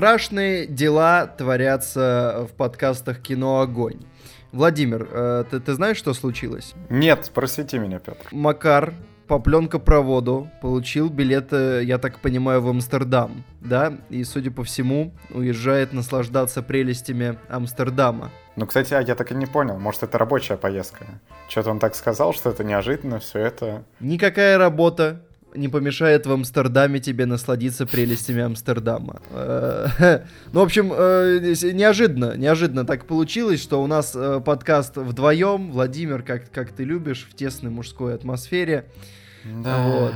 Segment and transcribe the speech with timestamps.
[0.00, 4.00] Страшные дела творятся в подкастах «Кино Огонь».
[4.50, 6.72] Владимир, э, ты, ты знаешь, что случилось?
[6.88, 8.26] Нет, просвети меня, Петр.
[8.32, 8.94] Макар
[9.28, 13.92] по пленкопроводу получил билеты, я так понимаю, в Амстердам, да?
[14.08, 18.30] И, судя по всему, уезжает наслаждаться прелестями Амстердама.
[18.56, 19.78] Ну, кстати, а я так и не понял.
[19.78, 21.04] Может, это рабочая поездка?
[21.50, 23.84] Что-то он так сказал, что это неожиданно, все это...
[24.00, 29.20] Никакая работа не помешает в Амстердаме тебе насладиться прелестями Амстердама.
[29.30, 30.20] Э,
[30.52, 35.72] ну, в общем, э, неожиданно, неожиданно так получилось, что у нас э, подкаст вдвоем.
[35.72, 38.86] Владимир, как, как ты любишь, в тесной мужской атмосфере.
[39.44, 39.86] Да.
[39.86, 40.14] Вот.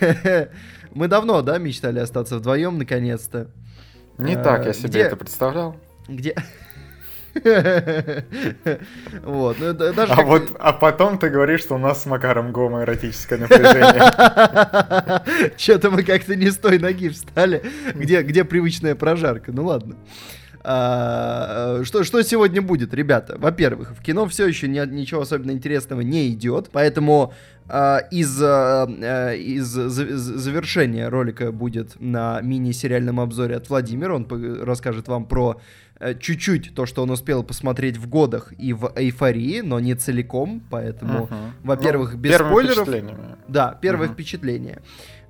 [0.92, 3.48] Мы давно, да, мечтали остаться вдвоем, наконец-то.
[4.18, 5.76] Не так я себе это представлял.
[6.08, 6.34] Где...
[9.22, 13.38] Вот, ну, даже а вот, а потом ты говоришь, что у нас с Макаром гомоэротическое
[13.38, 14.02] напряжение.
[15.56, 17.62] Что-то мы как-то не с той ноги встали.
[17.94, 19.52] Где, где привычная прожарка?
[19.52, 19.96] Ну ладно.
[20.68, 23.36] А, что, что сегодня будет, ребята?
[23.38, 27.32] Во-первых, в кино все еще ни, ничего особенно интересного не идет, поэтому
[27.68, 34.16] а, из, а, из завершения ролика будет на мини-сериальном обзоре от Владимира.
[34.16, 34.26] Он
[34.64, 35.85] расскажет вам про Э,
[36.20, 41.26] чуть-чуть то, что он успел посмотреть в годах и в эйфории, но не целиком, поэтому,
[41.26, 41.50] uh-huh.
[41.62, 42.88] во-первых, ну, без спойлеров.
[43.48, 44.12] Да, первое uh-huh.
[44.12, 44.82] впечатление.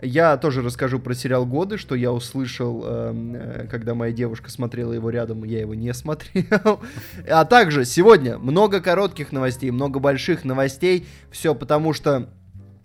[0.02, 4.92] Я тоже расскажу про сериал «Годы», что я услышал, эм, э, когда моя девушка смотрела
[4.92, 6.80] его рядом, я его не смотрел.
[7.28, 11.06] А также сегодня много коротких новостей, много больших новостей.
[11.30, 12.28] Все потому что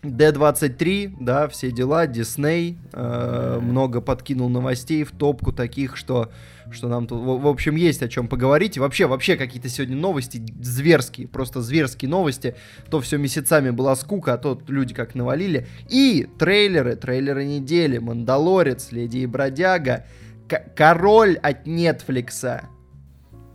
[0.03, 6.31] D23, да, все дела, Дисней, э, много подкинул новостей в топку таких, что,
[6.73, 8.77] что нам тут, в, в общем, есть о чем поговорить.
[8.77, 12.55] И вообще, вообще какие-то сегодня новости зверские, просто зверские новости.
[12.89, 15.67] То все месяцами была скука, а то люди как навалили.
[15.89, 20.05] И трейлеры, трейлеры недели, Мандалорец, Леди и Бродяга,
[20.47, 22.63] К- Король от Нетфликса.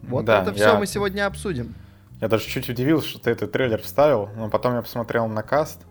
[0.03, 0.79] Вот да, это все я...
[0.79, 1.75] мы сегодня обсудим.
[2.21, 5.83] Я даже чуть удивился, что ты этот трейлер вставил, но потом я посмотрел на каст,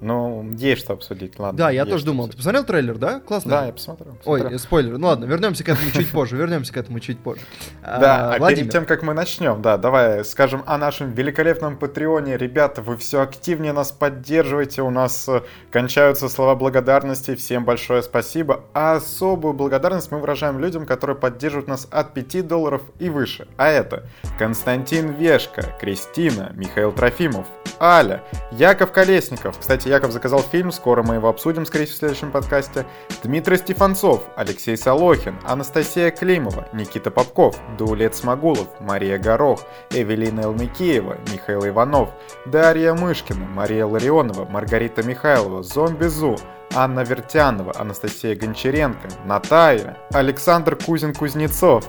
[0.00, 1.56] ну, есть что обсудить, ладно.
[1.58, 2.28] Да, я тоже думал.
[2.28, 3.20] Ты посмотрел трейлер, да?
[3.20, 3.50] Классно.
[3.50, 4.14] Да, я посмотрел.
[4.14, 4.52] посмотрел.
[4.52, 4.98] Ой, спойлер.
[4.98, 6.36] Ну ладно, вернемся к этому чуть позже.
[6.36, 7.42] Вернемся к этому чуть позже.
[7.82, 12.36] Да, а, а перед тем, как мы начнем, да, давай скажем о нашем великолепном Патреоне.
[12.36, 14.82] Ребята, вы все активнее нас поддерживаете.
[14.82, 17.34] У нас э, кончаются слова благодарности.
[17.34, 18.64] Всем большое спасибо.
[18.74, 23.46] А особую благодарность мы выражаем людям, которые поддерживают нас от 5 долларов и выше.
[23.56, 24.04] А это
[24.38, 27.46] Константин Вешка, Кристина, Михаил Трофимов,
[27.80, 29.58] Аля, Яков Колесников.
[29.58, 32.86] Кстати, кстати, Яков заказал фильм, скоро мы его обсудим, скорее всего, в следующем подкасте.
[33.22, 39.60] Дмитрий Стефанцов, Алексей Солохин, Анастасия Климова, Никита Попков, Дулет Смогулов, Мария Горох,
[39.90, 42.10] Эвелина Элмикеева, Михаил Иванов,
[42.46, 46.36] Дарья Мышкина, Мария Ларионова, Маргарита Михайлова, Зомби Зу,
[46.74, 51.84] Анна Вертянова, Анастасия Гончаренко, Наталья, Александр Кузин-Кузнецов,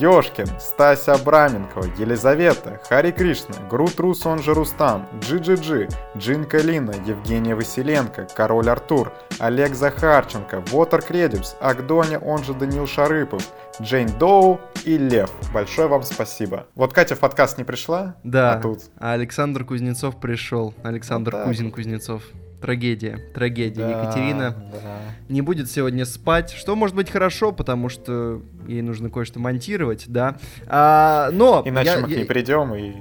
[0.00, 7.54] Ёшкин, Стася Абраменкова, Елизавета, Хари Кришна, Грут Рус, он же Рустам, Джи-Джи-Джи, Джин Калина, Евгения
[7.54, 13.42] Василенко, Король Артур, Олег Захарченко, Вотер Кредипс, Агдоня, он же Данил Шарыпов,
[13.80, 15.30] Джейн Доу и Лев.
[15.52, 16.66] Большое вам спасибо.
[16.74, 18.80] Вот Катя в подкаст не пришла, да, а тут...
[18.98, 20.74] А Александр Кузнецов пришел.
[20.82, 22.22] Александр вот Кузин Кузнецов.
[22.60, 23.80] Трагедия, трагедия.
[23.80, 24.98] Да, Екатерина да.
[25.28, 30.36] не будет сегодня спать, что может быть хорошо, потому что ей нужно кое-что монтировать, да.
[30.66, 32.26] А, но иначе я, мы к ней я...
[32.26, 32.94] придем и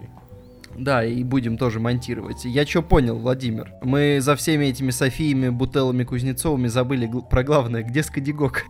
[0.78, 2.45] да, и будем тоже монтировать.
[2.45, 3.73] Я что понял, Владимир?
[3.81, 7.81] Мы за всеми этими Софиями, Бутеллами, Кузнецовыми забыли про главное.
[7.81, 8.66] Где Скадигок?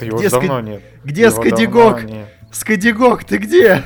[0.00, 0.62] Его где давно ска...
[0.62, 0.82] нет.
[1.04, 2.00] Где Его Скадигок?
[2.50, 3.82] Скадигок, ты где?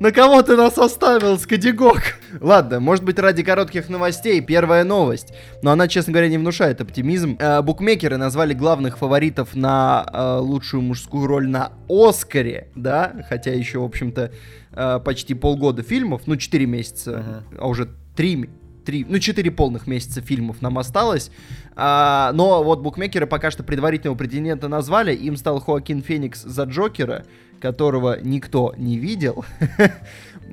[0.00, 2.18] На кого ты нас оставил, Скадигок?
[2.40, 4.40] Ладно, может быть ради коротких новостей.
[4.40, 5.32] Первая новость.
[5.62, 7.36] Но она, честно говоря, не внушает оптимизм.
[7.38, 13.24] Э, букмекеры назвали главных фаворитов на э, лучшую мужскую роль на Оскаре, да?
[13.28, 14.32] Хотя еще, в общем-то,
[14.72, 17.58] э, почти полгода фильмов, ну, 4 месяца, uh-huh.
[17.60, 18.48] а уже 3
[18.86, 21.30] три, ну, четыре полных месяца фильмов нам осталось.
[21.76, 25.14] А, но вот букмекеры пока что предварительного претендента назвали.
[25.14, 27.24] Им стал Хоакин Феникс за Джокера
[27.60, 29.44] которого никто не видел.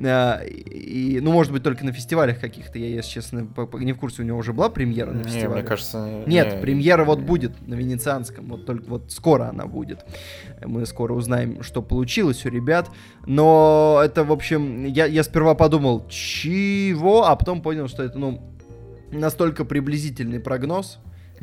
[0.04, 2.80] А, и, ну, может быть, только на фестивалях каких-то.
[2.80, 5.50] Я, если честно, не в курсе, у него уже была премьера на фестивале.
[5.50, 6.24] Не, мне кажется...
[6.26, 8.48] Нет, не, премьера вот будет на Венецианском.
[8.48, 10.04] Вот только вот скоро она будет.
[10.66, 12.90] Мы скоро узнаем, что получилось у ребят.
[13.28, 17.26] Но это, в общем, я, я сперва подумал, чего?
[17.28, 18.42] А потом понял, что это, ну,
[19.12, 20.98] настолько приблизительный прогноз.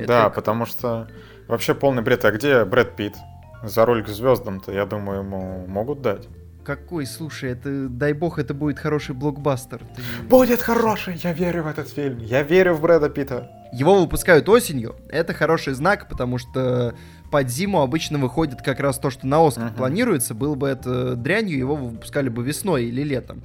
[0.06, 0.30] Да, это...
[0.30, 1.08] потому что
[1.48, 2.24] вообще полный бред.
[2.24, 3.16] А где Брэд Питт?
[3.62, 6.28] За роль к звездам-то, я думаю, ему могут дать.
[6.64, 9.78] Какой, слушай, это, дай бог, это будет хороший блокбастер.
[9.78, 10.02] Ты...
[10.28, 13.50] Будет хороший, я верю в этот фильм, я верю в Брэда Питта.
[13.72, 14.96] Его выпускают осенью.
[15.08, 16.94] Это хороший знак, потому что
[17.30, 19.76] под зиму обычно выходит как раз то, что на Оскар uh-huh.
[19.76, 20.34] планируется.
[20.34, 23.42] Было бы это дрянью, его выпускали бы весной или летом.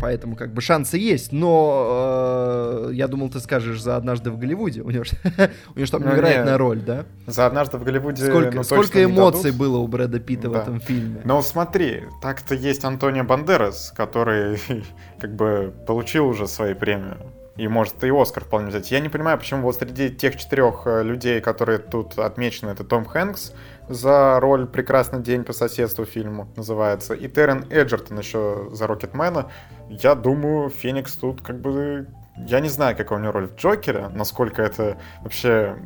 [0.00, 1.32] Поэтому как бы шансы есть.
[1.32, 4.82] Но э, я думал, ты скажешь за однажды в Голливуде.
[4.82, 5.04] У него,
[5.74, 6.58] у него там ну, невероятная нет.
[6.58, 7.04] роль, да?
[7.26, 8.24] За однажды в Голливуде.
[8.24, 10.48] Сколько, ну, сколько эмоций было у Брэда Питта да.
[10.48, 11.20] в этом фильме.
[11.24, 14.58] Ну смотри, так-то есть Антонио Бандерас, который
[15.20, 17.16] как бы получил уже свои премии
[17.58, 18.90] и может и Оскар вполне взять.
[18.92, 23.04] Я не понимаю, почему вот среди тех четырех э, людей, которые тут отмечены, это Том
[23.04, 23.52] Хэнкс
[23.88, 29.50] за роль «Прекрасный день по соседству» фильму называется, и Террен Эджертон еще за Рокетмена.
[29.88, 32.06] Я думаю, Феникс тут как бы...
[32.36, 35.76] Я не знаю, какая у него роль в Джокере, насколько это вообще...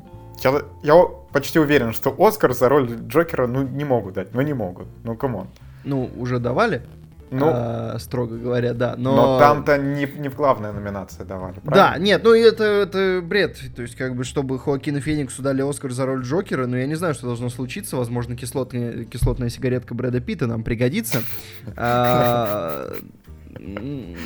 [0.45, 4.53] Я, я почти уверен, что Оскар за роль Джокера ну, не могут дать, ну не
[4.53, 5.49] могут, ну come on.
[5.85, 6.83] Ну, уже давали?
[7.33, 8.95] Ну, а, строго говоря, да.
[8.97, 11.95] Но, но там-то не, не в главной номинации давали, правильно?
[11.95, 13.59] Да, нет, ну это, это бред.
[13.75, 16.87] То есть, как бы, чтобы Хоакину Фениксу дали Оскар за роль Джокера, но ну, я
[16.87, 17.97] не знаю, что должно случиться.
[17.97, 21.23] Возможно, кислотная, кислотная сигаретка Брэда Питта нам пригодится.
[23.55, 23.61] А,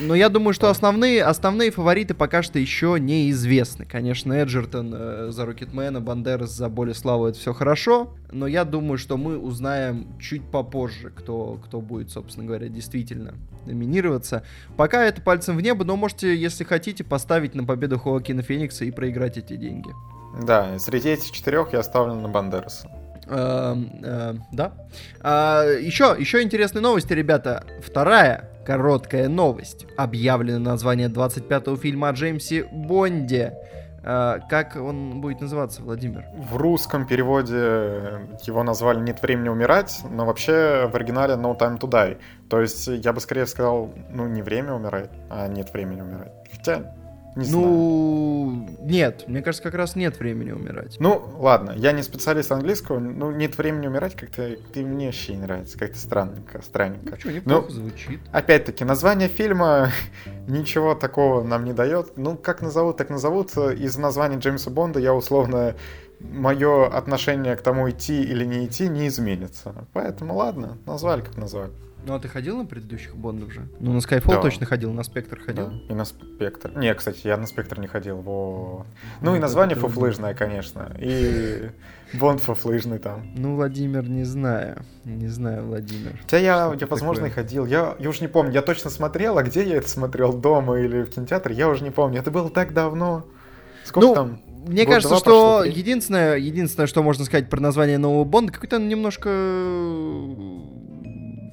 [0.02, 3.84] но я думаю, что основные, основные фавориты пока что еще неизвестны.
[3.84, 8.14] Конечно, Эджертон э, за Рокетмена, Бандерас за Боли Славу, это все хорошо.
[8.31, 13.34] Но я думаю, что мы узнаем чуть попозже, кто, кто будет, собственно говоря, действительно
[13.67, 14.43] номинироваться.
[14.76, 18.90] Пока это пальцем в небо, но можете, если хотите, поставить на победу Хоакина Феникса и
[18.90, 19.90] проиграть эти деньги.
[20.43, 22.88] Да, среди этих четырех я ставлю на Бандераса.
[23.28, 24.73] Э, э, да.
[25.20, 27.64] А, еще, еще интересные новости, ребята.
[27.82, 29.86] Вторая короткая новость.
[29.96, 33.54] Объявлено название 25-го фильма о Джеймсе Бонде.
[34.02, 36.24] А, как он будет называться, Владимир?
[36.36, 41.88] В русском переводе его назвали «Нет времени умирать», но вообще в оригинале «No time to
[41.88, 42.18] die».
[42.48, 46.32] То есть я бы скорее сказал, ну, не время умирать, а «Нет времени умирать».
[46.52, 46.94] Хотя
[47.36, 48.78] не ну, знаю.
[48.80, 50.96] нет, мне кажется, как раз нет времени умирать.
[50.98, 55.42] Ну, ладно, я не специалист английского, ну, нет времени умирать, как-то ты мне вообще не
[55.42, 57.10] нравится, как-то странненько, странненько.
[57.10, 58.20] Ну, что, неплохо ну, звучит.
[58.32, 59.90] Опять-таки, название фильма
[60.48, 62.16] ничего такого нам не дает.
[62.16, 63.54] Ну, как назовут, так назовут.
[63.56, 65.76] Из названия Джеймса Бонда я условно
[66.20, 69.86] мое отношение к тому, идти или не идти, не изменится.
[69.92, 71.70] Поэтому ладно, назвали как назвали.
[72.06, 73.66] Ну а ты ходил на предыдущих Бондов же?
[73.80, 74.40] Ну на Skyfall да.
[74.40, 75.70] точно ходил, на Спектр ходил?
[75.70, 76.70] Да, и на Спектр.
[76.78, 78.18] Не, кстати, я на Спектр не ходил.
[78.18, 78.86] Во...
[79.20, 80.94] Ну, ну и название фуфлыжное, конечно.
[81.00, 81.68] И
[82.12, 83.28] Бонд фуфлыжный там.
[83.34, 84.84] Ну, Владимир, не знаю.
[85.04, 86.16] Не знаю, Владимир.
[86.22, 87.42] Хотя я, я возможно, такое?
[87.42, 87.66] и ходил.
[87.66, 91.02] Я, я уже не помню, я точно смотрел, а где я это смотрел, дома или
[91.02, 92.20] в кинотеатре, я уже не помню.
[92.20, 93.26] Это было так давно.
[93.84, 94.40] Сколько ну, там?
[94.66, 99.28] Мне Год кажется, что единственное, единственное, что можно сказать про название нового Бонда, какой-то немножко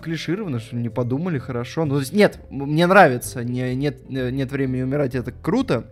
[0.04, 1.86] клишировано, что не подумали, хорошо.
[1.86, 5.86] Ну, нет, мне нравится, не, нет, нет времени умирать, это круто.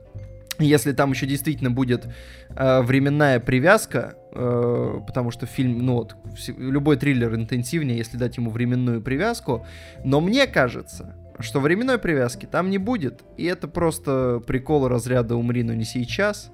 [0.59, 2.07] Если там еще действительно будет
[2.49, 6.15] э, временная привязка, э, потому что фильм, ну вот,
[6.57, 9.65] любой триллер интенсивнее, если дать ему временную привязку,
[10.03, 15.63] но мне кажется, что временной привязки там не будет, и это просто прикол разряда «умри,
[15.63, 16.51] но не сейчас»,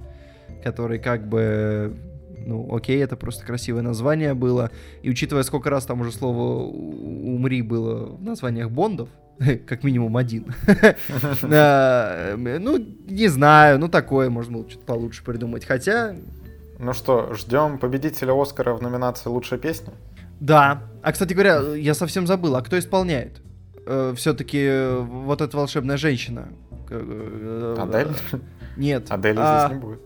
[0.64, 1.98] который как бы
[2.46, 4.72] ну, окей, это просто красивое название было.
[5.02, 9.10] И учитывая, сколько раз там уже слово «умри» было в названиях Бондов,
[9.68, 10.54] как минимум один.
[11.42, 15.66] Ну, не знаю, ну такое, можно было что-то получше придумать.
[15.66, 16.16] Хотя...
[16.80, 19.94] Ну что, ждем победителя Оскара в номинации «Лучшая песня»?
[20.40, 20.84] Да.
[21.02, 23.42] А, кстати говоря, я совсем забыл, а кто исполняет?
[23.86, 26.50] Э, Все-таки вот эта волшебная женщина.
[26.90, 28.10] Э, Адель?
[28.76, 29.08] Нет.
[29.10, 29.68] Адель а...
[29.68, 30.02] здесь не будет.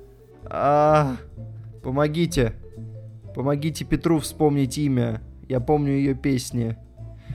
[1.84, 2.54] Помогите.
[3.34, 5.22] Помогите Петру вспомнить имя.
[5.48, 6.78] Я помню ее песни.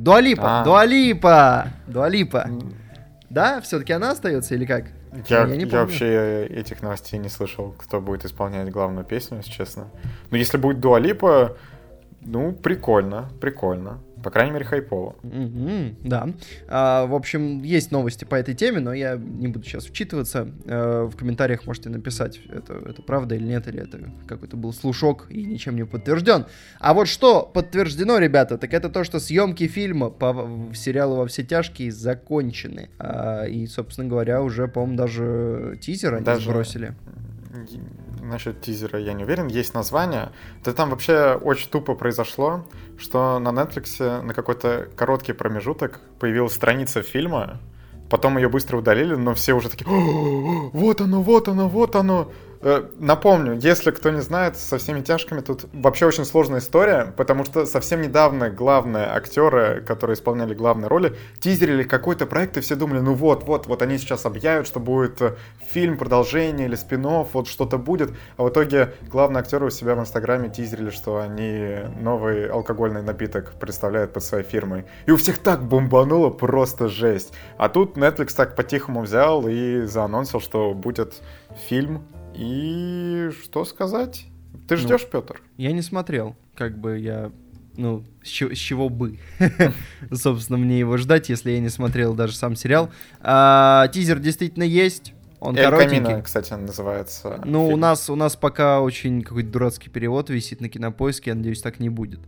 [0.00, 0.60] Дуалипа!
[0.60, 0.64] А.
[0.64, 1.68] Дуалипа!
[1.86, 2.50] Дуалипа!
[3.30, 3.60] Да?
[3.60, 4.84] Все-таки она остается или как?
[5.28, 9.50] Я, я, не я вообще этих новостей не слышал, кто будет исполнять главную песню, если
[9.50, 9.88] честно.
[10.30, 11.56] Но если будет Дуалипа,
[12.20, 14.00] ну, прикольно, прикольно.
[14.26, 15.14] По крайней мере, хайпово.
[15.22, 16.28] Mm-hmm, да.
[16.66, 20.48] А, в общем, есть новости по этой теме, но я не буду сейчас вчитываться.
[20.64, 25.28] А, в комментариях можете написать, это, это правда или нет, или это какой-то был слушок
[25.30, 26.46] и ничем не подтвержден.
[26.80, 31.44] А вот что подтверждено, ребята, так это то, что съемки фильма по сериалу «Во все
[31.44, 32.90] тяжкие» закончены.
[32.98, 36.50] А, и, собственно говоря, уже, по-моему, даже тизер они даже...
[36.50, 36.96] сбросили
[38.20, 40.30] насчет тизера я не уверен, есть название.
[40.64, 42.64] Да там вообще очень тупо произошло,
[42.98, 47.60] что на Netflix на какой-то короткий промежуток появилась страница фильма,
[48.10, 52.30] потом ее быстро удалили, но все уже такие, вот оно, вот оно, вот оно.
[52.60, 57.44] Э, напомню, если кто не знает, со всеми тяжками тут вообще очень сложная история, потому
[57.44, 63.00] что совсем недавно главные актеры, которые исполняли главные роли, тизерили какой-то проект, и все думали,
[63.00, 65.36] ну вот, вот, вот они сейчас объявят, что будет э,
[65.70, 68.10] фильм, продолжение или спин вот что-то будет.
[68.36, 73.52] А в итоге главные актеры у себя в Инстаграме тизерили, что они новый алкогольный напиток
[73.60, 74.86] представляют под своей фирмой.
[75.06, 77.32] И у всех так бомбануло, просто жесть.
[77.58, 81.22] А тут Netflix так по-тихому взял и заанонсил, что будет
[81.68, 82.04] фильм
[82.36, 84.26] и что сказать?
[84.68, 85.42] Ты ждешь, ну, Петр?
[85.56, 86.36] Я не смотрел.
[86.54, 87.30] Как бы я
[87.76, 89.18] ну, с чего, с чего бы,
[90.12, 92.90] собственно, мне его ждать, если я не смотрел даже сам сериал.
[93.20, 95.12] А, тизер действительно есть.
[95.38, 96.04] Он Эль коротенький.
[96.04, 97.42] Камино, кстати, называется.
[97.44, 101.60] Ну, у нас, у нас пока очень какой-то дурацкий перевод висит на кинопоиске, я надеюсь,
[101.60, 102.20] так не будет.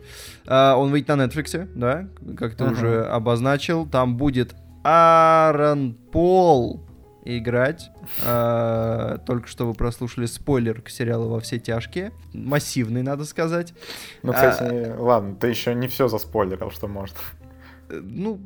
[0.46, 2.72] А, он выйдет на Netflix, да, как ты uh-huh.
[2.72, 3.86] уже обозначил.
[3.86, 6.87] Там будет Аарон Пол
[7.36, 7.90] играть.
[8.24, 12.12] А, только что вы прослушали спойлер к сериалу «Во все тяжкие».
[12.32, 13.74] Массивный, надо сказать.
[14.22, 17.16] Ну, кстати, а, ладно, ты еще не все заспойлерил, что может.
[17.90, 18.40] Ну,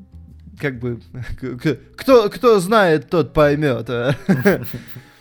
[0.60, 1.00] как бы...
[1.96, 3.88] Кто, кто знает, тот поймет.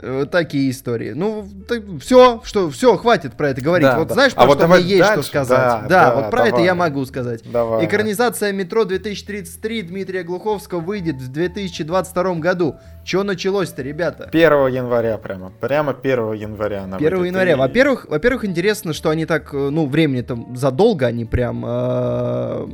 [0.00, 1.12] Вот такие истории.
[1.12, 3.88] Ну, так, все, что, все, хватит про это говорить.
[3.88, 4.14] Да, вот да.
[4.14, 5.58] знаешь, а про вот что мне есть что сказать?
[5.58, 6.52] Да, да, да вот про давай.
[6.52, 7.42] это я могу сказать.
[7.44, 7.84] Давай.
[7.84, 12.76] Экранизация «Метро 2033» Дмитрия Глуховского выйдет в 2022 году.
[13.04, 14.28] Что началось-то, ребята?
[14.30, 15.50] 1 января прямо.
[15.60, 16.84] Прямо 1 января.
[16.84, 17.52] 1 января.
[17.52, 17.56] И...
[17.56, 22.68] Во-первых, во-первых, интересно, что они так, э, ну, времени там задолго они прям э,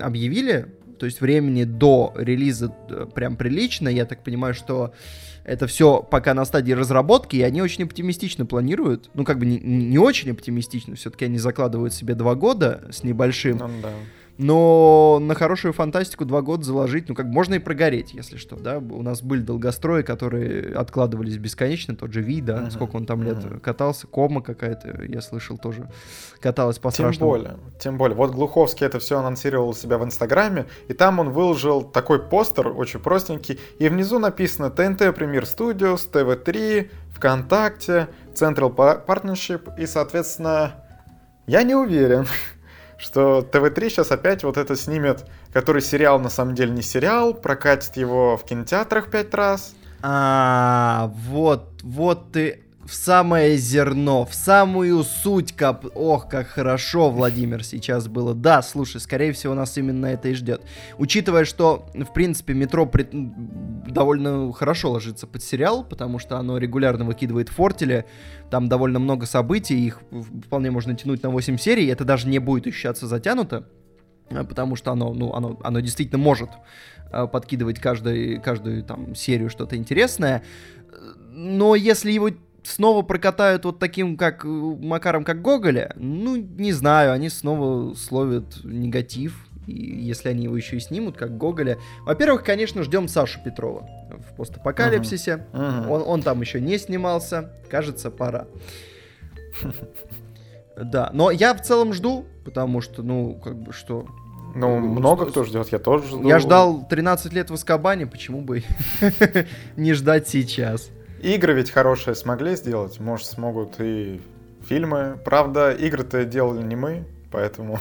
[0.00, 0.68] объявили.
[1.02, 3.88] То есть времени до релиза э, прям прилично.
[3.88, 4.94] Я так понимаю, что
[5.42, 9.10] это все пока на стадии разработки, и они очень оптимистично планируют.
[9.14, 13.56] Ну, как бы не, не очень оптимистично, все-таки они закладывают себе два года с небольшим.
[13.56, 13.90] Ну, да.
[14.42, 18.78] Но на хорошую фантастику два года заложить, ну как можно и прогореть, если что, да.
[18.78, 22.70] У нас были долгострои, которые откладывались бесконечно, тот же Ви, да, uh-huh.
[22.72, 23.60] сколько он там лет uh-huh.
[23.60, 25.88] катался, кома какая-то, я слышал, тоже
[26.40, 28.16] каталась по Тем более, тем более.
[28.16, 32.68] Вот Глуховский это все анонсировал у себя в Инстаграме, и там он выложил такой постер,
[32.68, 40.74] очень простенький, и внизу написано ТНТ Премьер Studios, ТВ3, ВКонтакте, Central Partnership, и, соответственно,
[41.46, 42.26] я не уверен,
[43.02, 47.96] что ТВ-3 сейчас опять вот это снимет, который сериал на самом деле не сериал, прокатит
[47.96, 49.74] его в кинотеатрах пять раз.
[50.02, 55.86] А, вот, вот ты в самое зерно, в самую суть кап...
[55.94, 58.34] Ох, как хорошо, Владимир, сейчас было.
[58.34, 60.62] Да, слушай, скорее всего, нас именно это и ждет.
[60.98, 63.06] Учитывая, что, в принципе, метро при...
[63.12, 68.04] довольно хорошо ложится под сериал, потому что оно регулярно выкидывает фортели,
[68.50, 70.00] там довольно много событий, их
[70.44, 73.68] вполне можно тянуть на 8 серий, это даже не будет ощущаться затянуто,
[74.30, 76.50] а, потому что оно, ну, оно, оно действительно может
[77.12, 80.42] а, подкидывать каждый, каждую там серию что-то интересное.
[81.34, 82.30] Но если его
[82.62, 88.64] снова прокатают вот таким, как э, Макаром, как Гоголя, ну, не знаю, они снова словят
[88.64, 91.78] негатив, и если они его еще и снимут, как Гоголя.
[92.04, 95.46] Во-первых, конечно, ждем Сашу Петрова в постапокалипсисе.
[95.52, 95.86] Uh-huh.
[95.86, 95.88] Uh-huh.
[95.88, 97.52] Он, он там еще не снимался.
[97.70, 98.46] Кажется, пора.
[100.76, 104.06] Да, но я в целом жду, потому что, ну, как бы что...
[104.54, 106.28] Ну, много кто ждет, я тоже жду.
[106.28, 108.64] Я ждал 13 лет в Аскабане, почему бы
[109.76, 110.90] не ждать сейчас?
[111.22, 114.20] Игры ведь хорошие смогли сделать, может, смогут и
[114.66, 115.18] фильмы.
[115.24, 117.78] Правда, игры-то делали не мы, поэтому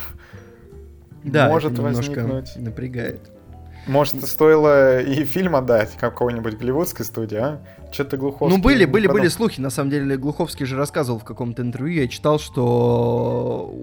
[1.24, 2.56] да, может возникнуть.
[2.56, 3.32] Напрягает.
[3.88, 7.62] Может, стоило и фильм отдать какой-нибудь голливудской студии, а?
[7.92, 8.58] Что-то Глуховский...
[8.58, 9.60] Ну, были, были, были слухи.
[9.60, 12.02] На самом деле, Глуховский же рассказывал в каком-то интервью.
[12.02, 13.74] Я читал, что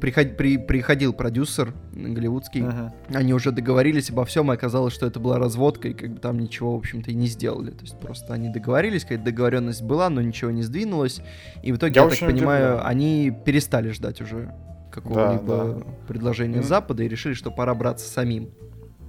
[0.00, 0.36] приход...
[0.36, 0.58] при...
[0.58, 2.60] приходил продюсер голливудский.
[2.62, 2.90] Uh-huh.
[3.14, 6.38] Они уже договорились обо всем, и оказалось, что это была разводка, и как бы там
[6.38, 7.70] ничего, в общем-то, и не сделали.
[7.70, 11.20] То есть просто они договорились, какая-то договоренность была, но ничего не сдвинулось.
[11.62, 12.86] И в итоге, я, я так понимаю, удивлен.
[12.86, 14.54] они перестали ждать уже
[14.94, 15.84] какого-либо да, да.
[16.06, 16.64] предложения mm.
[16.64, 18.50] Запада и решили, что пора браться самим.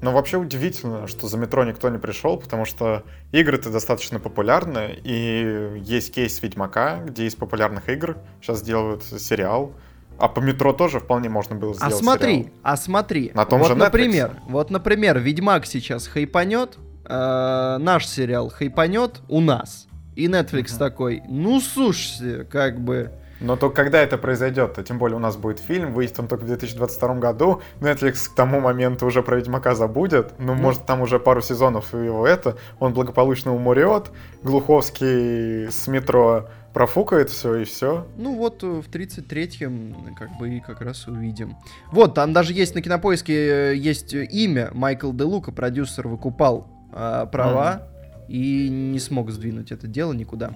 [0.02, 5.82] Ну, вообще удивительно, что за метро никто не пришел, потому что игры-то достаточно популярны, и
[5.84, 9.74] есть кейс Ведьмака, где из популярных игр сейчас делают сериал.
[10.18, 11.94] А по метро тоже вполне можно было сделать.
[11.94, 12.52] А смотри, сериал.
[12.64, 13.32] а смотри.
[13.34, 13.80] На том вот, же Netflix.
[13.80, 19.88] например, вот, например, Ведьмак сейчас хайпанет, э, наш сериал хайпанет у нас.
[20.16, 20.78] И Netflix uh-huh.
[20.78, 25.36] такой, ну слушайте, как бы но только когда это произойдет, а тем более у нас
[25.38, 29.76] будет фильм, выйдет он только в 2022 году, Netflix к тому моменту уже про Ведьмака
[29.76, 30.58] забудет, ну, mm.
[30.58, 34.12] может, там уже пару сезонов его это, он благополучно умрет,
[34.44, 38.06] Глуховский с метро профукает все и все.
[38.18, 41.56] Ну вот э, в 33-м как бы и как раз увидим.
[41.92, 47.28] Вот, там даже есть на кинопоиске э, есть имя Майкл Де Лука, продюсер, выкупал э,
[47.32, 47.84] права
[48.28, 48.32] mm.
[48.32, 50.54] и не смог сдвинуть это дело никуда.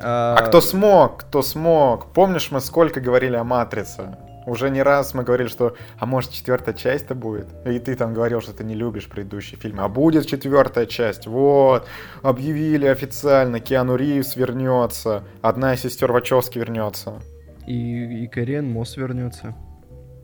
[0.00, 0.36] А...
[0.38, 2.12] а кто смог, кто смог?
[2.12, 4.16] Помнишь, мы сколько говорили о Матрице?
[4.46, 7.48] Уже не раз мы говорили, что, а может, четвертая часть-то будет?
[7.66, 9.82] И ты там говорил, что ты не любишь предыдущие фильмы.
[9.82, 11.26] А будет четвертая часть.
[11.26, 11.86] Вот.
[12.22, 15.24] Объявили официально, Киану Ривз вернется.
[15.42, 17.20] Одна из сестер Вачовски вернется.
[17.66, 19.54] И, и Кэрин Мосс вернется.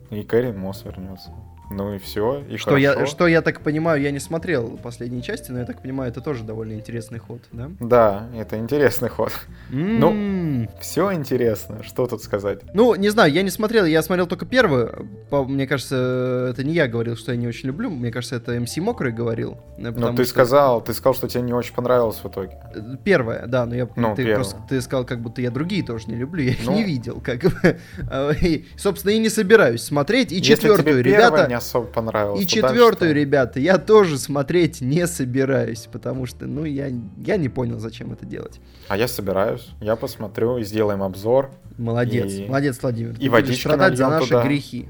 [0.09, 1.31] И Кэрин Мосс вернется.
[1.69, 5.51] Ну и все, и что я, что я так понимаю, я не смотрел последние части,
[5.51, 7.71] но я так понимаю, это тоже довольно интересный ход, да?
[7.79, 9.31] Да, это интересный ход.
[9.71, 9.97] Mm.
[9.99, 12.59] Ну, все интересно, что тут сказать?
[12.73, 15.07] Ну, не знаю, я не смотрел, я смотрел только первую.
[15.29, 18.59] По, мне кажется, это не я говорил, что я не очень люблю, мне кажется, это
[18.59, 19.57] МС Мокрый говорил.
[19.77, 20.25] Ну, ты что...
[20.25, 22.57] сказал, ты сказал, что тебе не очень понравилось в итоге.
[23.03, 26.15] Первая, да, но я, ну, ты, просто, ты сказал, как будто я другие тоже не
[26.15, 26.75] люблю, я их ну...
[26.75, 27.79] не видел, как бы.
[28.41, 30.31] и, собственно, и не собираюсь смотреть.
[30.31, 32.41] И четвертую, ребята особо понравилось.
[32.41, 37.79] И четвертую, ребята, я тоже смотреть не собираюсь, потому что, ну, я, я не понял,
[37.79, 38.59] зачем это делать.
[38.87, 41.51] А я собираюсь, я посмотрю и сделаем обзор.
[41.77, 42.45] Молодец, и...
[42.45, 43.15] молодец, Владимир.
[43.19, 44.43] И водички страдать за наши туда.
[44.43, 44.87] грехи.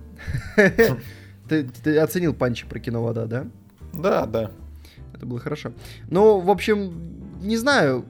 [1.48, 3.46] Ты оценил панчи про кино «Вода», да?
[3.94, 4.52] Да, да.
[5.14, 5.72] Это было хорошо.
[6.10, 8.06] Ну, в общем, не знаю,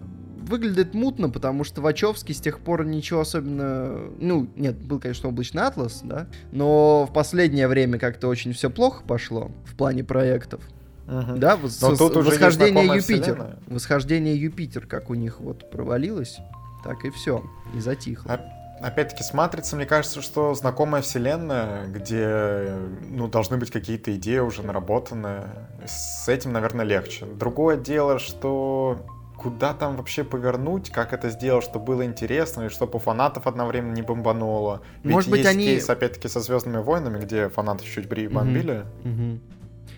[0.45, 3.99] выглядит мутно, потому что Вачовский с тех пор ничего особенно...
[4.19, 9.03] Ну, нет, был, конечно, облачный атлас, да, но в последнее время как-то очень все плохо
[9.05, 10.61] пошло в плане проектов.
[11.07, 11.37] Угу.
[11.37, 13.21] Да, вос- тут восхождение Юпитер.
[13.21, 13.59] Вселенная.
[13.67, 16.37] Восхождение Юпитер, как у них вот провалилось,
[16.83, 17.43] так и все,
[17.75, 18.39] и затихло.
[18.81, 22.73] Опять-таки с Матрицей, мне кажется, что знакомая вселенная, где
[23.09, 25.45] ну, должны быть какие-то идеи уже наработанные,
[25.85, 27.25] с этим, наверное, легче.
[27.25, 29.05] Другое дело, что
[29.45, 33.93] куда там вообще повернуть, как это сделать, чтобы было интересно, и чтобы у фанатов одновременно
[33.93, 34.81] не бомбануло.
[35.03, 35.65] Ведь Может быть, есть они...
[35.65, 38.85] кейс, опять-таки, со Звездными войнами, где фанаты чуть-чуть бомбили.
[39.03, 39.09] Угу.
[39.11, 39.39] Угу.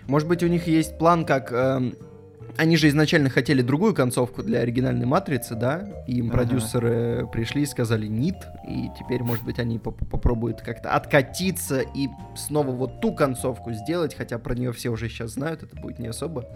[0.08, 1.94] Может быть, у них есть план, как эм,
[2.58, 5.88] они же изначально хотели другую концовку для оригинальной матрицы, да?
[6.08, 6.32] И им uh-huh.
[6.32, 8.48] продюсеры пришли и сказали нет.
[8.68, 14.16] И теперь, может быть, они поп попробуют как-то откатиться и снова вот ту концовку сделать,
[14.16, 16.46] хотя про нее все уже сейчас знают, это будет не особо.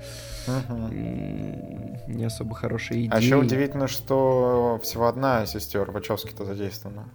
[0.49, 2.09] Uh-huh.
[2.09, 3.13] Не особо хорошая идея.
[3.13, 7.09] А еще удивительно, что всего одна сестер Вачовски-то задействована.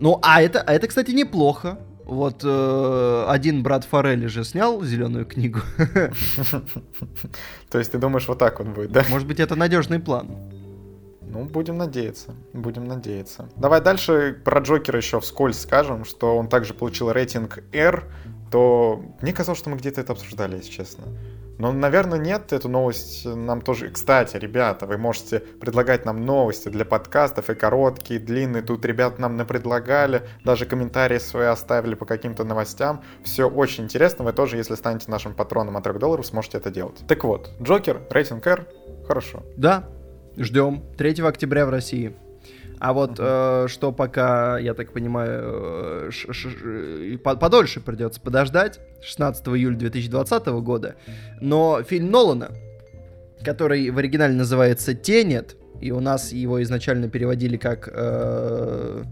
[0.00, 1.78] Ну, а это, а это, кстати, неплохо.
[2.04, 5.60] Вот э, один брат Форели же снял зеленую книгу.
[7.70, 9.04] То есть ты думаешь, вот так он будет, да?
[9.08, 10.28] Может быть, это надежный план.
[11.32, 13.48] Ну, будем надеяться, будем надеяться.
[13.56, 18.04] Давай дальше про Джокера еще вскользь скажем, что он также получил рейтинг R,
[18.50, 21.04] то мне казалось, что мы где-то это обсуждали, если честно.
[21.62, 23.88] Но, наверное, нет, эту новость нам тоже...
[23.90, 28.64] Кстати, ребята, вы можете предлагать нам новости для подкастов, и короткие, и длинные.
[28.64, 33.04] Тут ребята нам напредлагали, даже комментарии свои оставили по каким-то новостям.
[33.22, 37.04] Все очень интересно, вы тоже, если станете нашим патроном от 3 долларов, сможете это делать.
[37.06, 38.66] Так вот, Джокер, рейтинг R,
[39.06, 39.44] хорошо.
[39.56, 39.84] Да,
[40.36, 40.82] ждем.
[40.98, 42.16] 3 октября в России.
[42.82, 43.66] А вот uh-huh.
[43.66, 50.46] э, что пока, я так понимаю, ш- ш- ш- подольше придется подождать, 16 июля 2020
[50.48, 50.96] года.
[51.40, 52.48] Но фильм Нолана,
[53.44, 57.88] который в оригинале называется «Тенет», и у нас его изначально переводили как...
[57.92, 59.04] Э,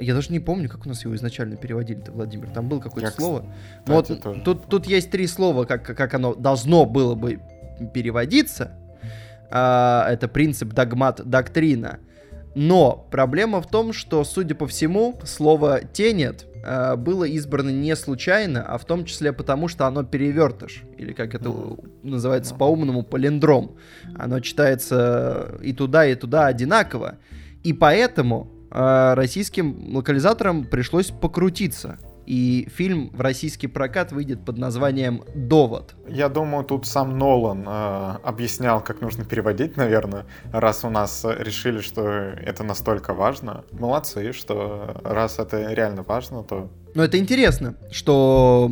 [0.00, 2.50] я даже не помню, как у нас его изначально переводили-то, Владимир.
[2.50, 3.44] Там было какое-то я, слово.
[3.86, 4.10] вот
[4.44, 7.38] тут, тут есть три слова, как, как оно должно было бы
[7.94, 8.72] переводиться.
[9.52, 12.00] А, это принцип, догмат, доктрина.
[12.60, 18.64] Но проблема в том, что, судя по всему, слово «тенет» э, было избрано не случайно,
[18.64, 21.54] а в том числе потому, что оно перевертыш, или как это
[22.02, 23.76] называется по-умному, палиндром.
[24.16, 27.18] Оно читается и туда, и туда одинаково.
[27.62, 35.24] И поэтому э, российским локализаторам пришлось покрутиться и фильм в российский прокат выйдет под названием
[35.34, 35.94] «Довод».
[36.06, 41.80] Я думаю, тут сам Нолан э, объяснял, как нужно переводить, наверное, раз у нас решили,
[41.80, 43.64] что это настолько важно.
[43.72, 46.70] Молодцы, что раз это реально важно, то...
[46.94, 48.70] Но это интересно, что,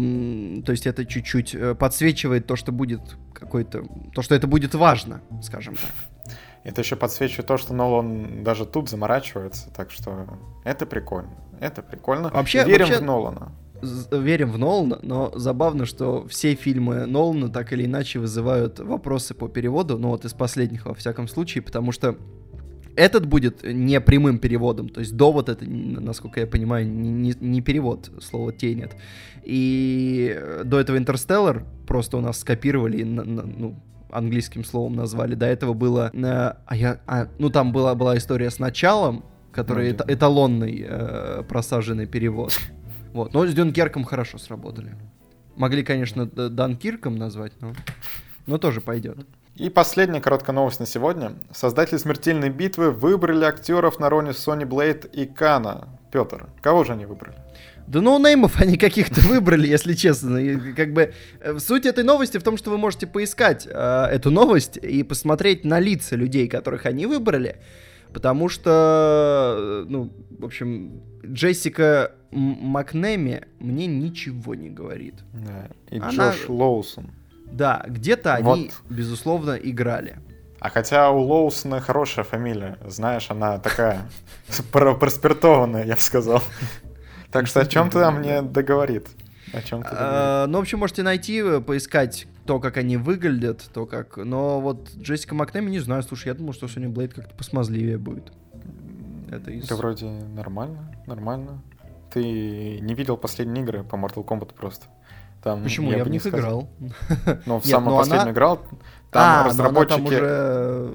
[0.67, 3.01] то есть это чуть-чуть э, подсвечивает то, что будет
[3.33, 6.37] какой-то, то, что это будет важно, скажем так.
[6.67, 10.27] Это еще подсвечивает то, что Нолан даже тут заморачивается, так что
[10.65, 11.31] это прикольно.
[11.61, 12.29] Это прикольно.
[12.31, 13.01] Вообще, верим вообще...
[13.01, 13.53] в Нолана.
[14.11, 19.47] Верим в Нолана, но забавно, что все фильмы Нолана так или иначе вызывают вопросы по
[19.47, 22.17] переводу, ну вот из последних во всяком случае, потому что
[22.97, 27.61] этот будет не прямым переводом, то есть довод это, насколько я понимаю, не, не, не
[27.61, 28.97] перевод слова тенет.
[29.45, 33.77] И до этого Интерстеллар просто у нас скопировали, на, на, ну,
[34.11, 35.35] английским словом назвали.
[35.35, 39.93] До этого было, э, а я, а, ну там была была история с началом, который
[39.93, 42.59] ну, эталонный э, просаженный перевод.
[43.13, 43.33] Вот.
[43.33, 44.95] Но с Дюнкерком хорошо сработали.
[45.57, 47.73] Могли, конечно, Данкирком назвать, но,
[48.47, 49.27] но тоже пойдет.
[49.55, 51.33] И последняя короткая новость на сегодня.
[51.51, 55.89] Создатели «Смертельной битвы» выбрали актеров на роли Сони Блейд и Кана.
[56.13, 57.37] Петр, кого же они выбрали?
[57.87, 60.39] Да ноунеймов они каких-то выбрали, если честно.
[60.39, 64.31] И, как бы э, суть этой новости в том, что вы можете поискать э, эту
[64.31, 67.57] новость и посмотреть на лица людей, которых они выбрали.
[68.13, 75.15] Потому что, э, ну, в общем, Джессика Макнеми мне ничего не говорит.
[75.33, 75.69] Да.
[75.91, 76.31] И Она...
[76.31, 77.11] Джош Лоусон.
[77.53, 78.55] Да, где-то вот.
[78.55, 80.19] они, безусловно, играли.
[80.59, 84.09] А хотя у Лоусона хорошая фамилия, знаешь, она такая
[84.73, 86.43] проспиртованная, я бы сказал.
[87.37, 89.09] Так что о чем ты мне договорит?
[89.53, 93.85] О чем ты а, Ну, в общем, можете найти, поискать то, как они выглядят, то
[93.85, 94.17] как...
[94.17, 98.33] Но вот Джессика Макнеми, не знаю, слушай, я думал, что Соня Блейд как-то посмазливее будет.
[99.31, 99.65] Это из...
[99.65, 101.63] Это вроде нормально, нормально.
[102.11, 102.23] Ты
[102.81, 104.87] не видел последние игры по Mortal Kombat просто?
[105.43, 105.91] Там, Почему?
[105.91, 106.71] Я, я в них сказал.
[106.81, 107.39] играл.
[107.47, 108.31] Ну, в самом ну, последнем она...
[108.31, 108.63] играл.
[109.11, 109.97] Там а, разработчики...
[109.97, 110.95] Там, уже...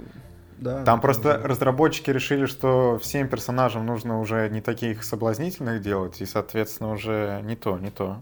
[0.62, 1.48] да, там просто уже...
[1.48, 7.56] разработчики решили, что всем персонажам нужно уже не таких соблазнительных делать, и, соответственно, уже не
[7.56, 8.22] то, не то.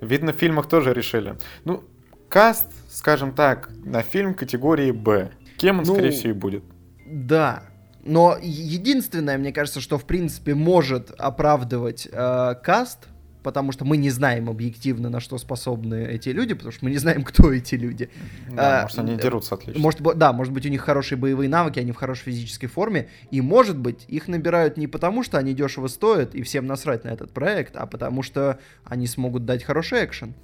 [0.00, 1.38] Видно, в фильмах тоже решили.
[1.64, 1.84] Ну,
[2.28, 5.30] каст, скажем так, на фильм категории Б.
[5.58, 6.64] Кем он, ну, скорее всего, и будет.
[7.06, 7.62] Да,
[8.04, 13.06] но единственное, мне кажется, что в принципе может оправдывать э, каст
[13.46, 16.98] потому что мы не знаем объективно, на что способны эти люди, потому что мы не
[16.98, 18.10] знаем, кто эти люди.
[18.50, 19.80] Да, а, может, они дерутся отлично.
[19.80, 23.40] Может, да, может быть, у них хорошие боевые навыки, они в хорошей физической форме, и,
[23.40, 27.30] может быть, их набирают не потому, что они дешево стоят, и всем насрать на этот
[27.30, 30.34] проект, а потому что они смогут дать хороший экшен.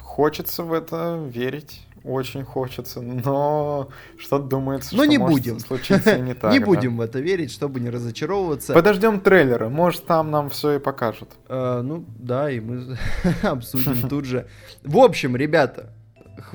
[0.00, 3.88] Хочется в это верить очень хочется, но
[4.18, 5.58] что-то думается, но что не будем.
[5.58, 6.52] случиться не так.
[6.52, 8.72] Не будем в это верить, чтобы не разочаровываться.
[8.72, 11.30] Подождем трейлера, может там нам все и покажут.
[11.48, 12.96] Э, ну да, и мы
[13.42, 14.46] обсудим тут же.
[14.82, 15.92] В общем, ребята,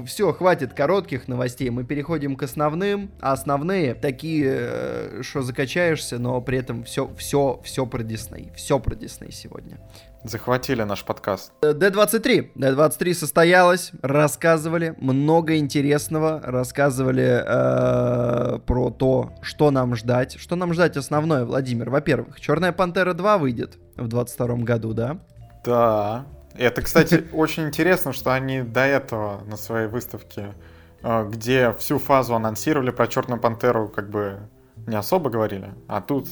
[0.05, 6.39] все, хватит коротких новостей, мы переходим к основным, а основные такие, э, что закачаешься, но
[6.41, 9.79] при этом все, все, все про Дисней, все про Дисней сегодня.
[10.23, 11.51] Захватили наш подкаст.
[11.61, 12.51] D23.
[12.55, 20.39] D23 состоялась, рассказывали много интересного, рассказывали э, про то, что нам ждать.
[20.39, 21.89] Что нам ждать основное, Владимир?
[21.89, 25.17] Во-первых, Черная Пантера 2 выйдет в 22 году, да?
[25.65, 26.25] Да.
[26.55, 30.53] Это, кстати, очень интересно, что они до этого на своей выставке,
[31.01, 34.39] э, где всю фазу анонсировали про Черную Пантеру, как бы
[34.85, 36.27] не особо говорили, а тут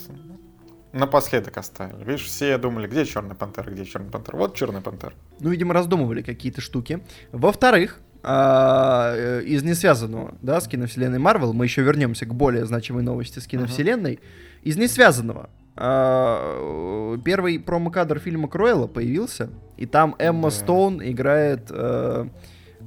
[0.92, 2.04] напоследок оставили.
[2.04, 4.36] Видишь, все думали, где Черный Пантер, где Черный Пантер.
[4.36, 5.14] Вот Черный Пантер.
[5.40, 7.04] Ну, видимо, раздумывали какие-то штуки.
[7.32, 13.04] Во-вторых, а, э, из несвязанного, да, с киновселенной Марвел, мы еще вернемся к более значимой
[13.04, 14.64] новости с киновселенной, uh-huh.
[14.64, 15.50] из несвязанного
[15.82, 20.56] а, первый промокадр фильма Круэлла появился, и там Эмма да.
[20.56, 22.28] Стоун играет э,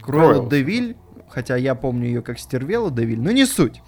[0.02, 0.96] Круэлла Девиль,
[1.30, 3.80] хотя я помню ее как Стервела Девиль, но не суть.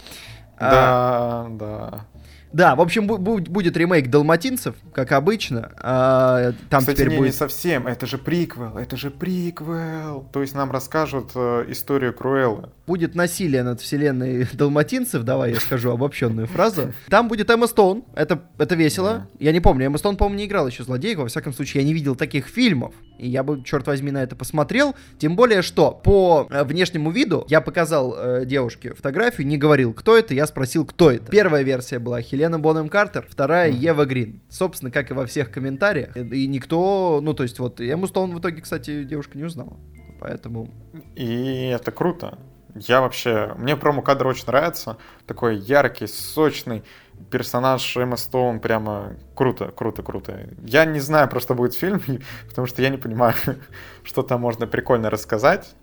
[0.58, 2.06] Да, а, да.
[2.54, 5.72] Да, в общем, будет ремейк Далматинцев, как обычно.
[5.76, 7.26] А, там Кстати, теперь не, будет...
[7.26, 7.88] не совсем.
[7.88, 10.28] Это же приквел, это же приквел.
[10.32, 12.70] То есть нам расскажут э, историю Круэллы.
[12.86, 16.92] Будет насилие над вселенной Далматинцев, давай я скажу обобщенную фразу.
[17.08, 19.10] Там будет Эмма Стоун, это, это весело.
[19.10, 19.26] Да.
[19.38, 21.94] Я не помню, Эмма Стоун, по-моему, не играла еще злодейку, во всяком случае, я не
[21.94, 22.94] видел таких фильмов.
[23.18, 24.94] И я бы, черт возьми, на это посмотрел.
[25.18, 30.16] Тем более, что по э, внешнему виду я показал э, девушке фотографию, не говорил, кто
[30.16, 31.30] это, я спросил, кто это.
[31.30, 33.78] Первая версия была Хелена Бонем Картер, вторая mm-hmm.
[33.78, 34.42] Ева Грин.
[34.50, 36.16] Собственно, как и во всех комментариях.
[36.16, 39.78] И никто, ну, то есть вот, Эмму Стоун в итоге, кстати, девушка не узнала.
[40.20, 40.68] Поэтому...
[41.14, 42.38] И это круто.
[42.74, 43.54] Я вообще...
[43.56, 44.98] Мне промо-кадр очень нравится.
[45.26, 46.82] Такой яркий, сочный
[47.30, 50.48] персонаж Эмма Стоун прямо круто, круто, круто.
[50.64, 52.02] Я не знаю, про что будет фильм,
[52.48, 53.34] потому что я не понимаю,
[54.02, 55.74] что там можно прикольно рассказать.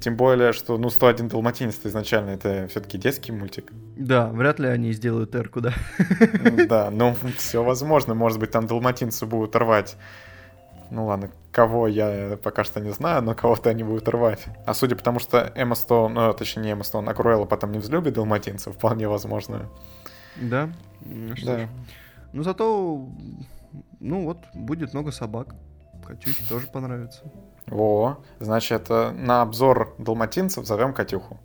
[0.00, 3.72] Тем более, что, ну, 101 Далматинец изначально это все-таки детский мультик.
[3.96, 5.74] Да, вряд ли они сделают эрку, да?
[6.68, 8.14] Да, ну, все возможно.
[8.14, 9.96] Может быть, там далматинцы будут рвать.
[10.90, 14.46] Ну ладно, кого я пока что не знаю, но кого-то они будут рвать.
[14.66, 17.72] А судя по тому, что Эмма Стоун, ну, точнее, не Эмма Стоун, а Круэлла потом
[17.72, 19.68] не взлюбит далматинцев, вполне возможно.
[20.36, 20.70] Да?
[21.34, 21.58] Что да.
[21.58, 21.68] Ж.
[22.32, 23.06] Ну, зато,
[24.00, 25.54] ну вот, будет много собак.
[26.06, 27.22] Катюхе тоже понравится.
[27.70, 31.38] О, значит, на обзор далматинцев зовем Катюху.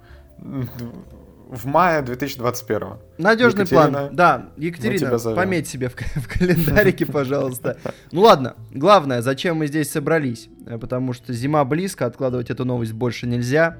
[1.53, 2.97] В мае 2021.
[3.19, 4.15] Надежный Екатерина, план.
[4.15, 7.77] Да, Екатерина, пометь себе в, в календарике, пожалуйста.
[8.11, 10.49] Ну ладно, главное, зачем мы здесь собрались?
[10.65, 13.77] Потому что зима близко, откладывать эту новость больше нельзя.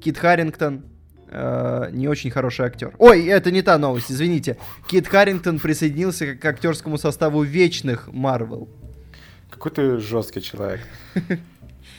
[0.00, 0.84] Кит Харрингтон,
[1.28, 2.94] э, не очень хороший актер.
[2.98, 4.56] Ой, это не та новость, извините.
[4.86, 8.68] Кит Харрингтон присоединился к актерскому составу вечных Марвел.
[9.50, 10.80] Какой ты жесткий человек.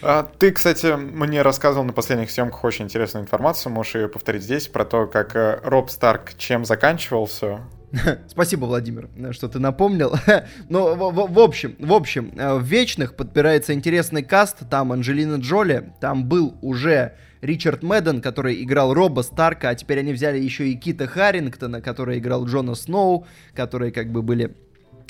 [0.02, 4.68] А, ты, кстати, мне рассказывал на последних съемках очень интересную информацию, можешь ее повторить здесь,
[4.68, 7.62] про то, как э, Роб Старк чем заканчивал все.
[8.28, 10.14] Спасибо, Владимир, что ты напомнил.
[10.70, 14.58] Но в, в, в общем, в общем, э, в Вечных подбирается интересный каст.
[14.70, 20.14] Там Анджелина Джоли, там был уже Ричард Мэдден, который играл Роба Старка, а теперь они
[20.14, 24.56] взяли еще и Кита Харрингтона, который играл Джона Сноу, которые как бы были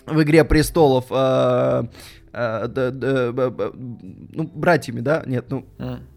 [0.05, 1.83] в «Игре престолов» э,
[2.37, 5.23] э, да, да, ну, братьями, да?
[5.25, 5.65] Нет, ну...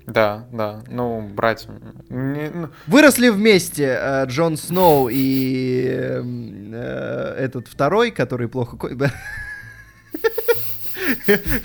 [0.06, 1.80] Да, да, ну, братьями.
[2.08, 2.68] Не, ну...
[2.86, 8.76] Выросли вместе э, Джон Сноу и э, этот второй, который плохо...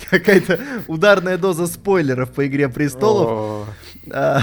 [0.10, 3.68] Какая-то ударная доза спойлеров по «Игре престолов».
[4.12, 4.42] А,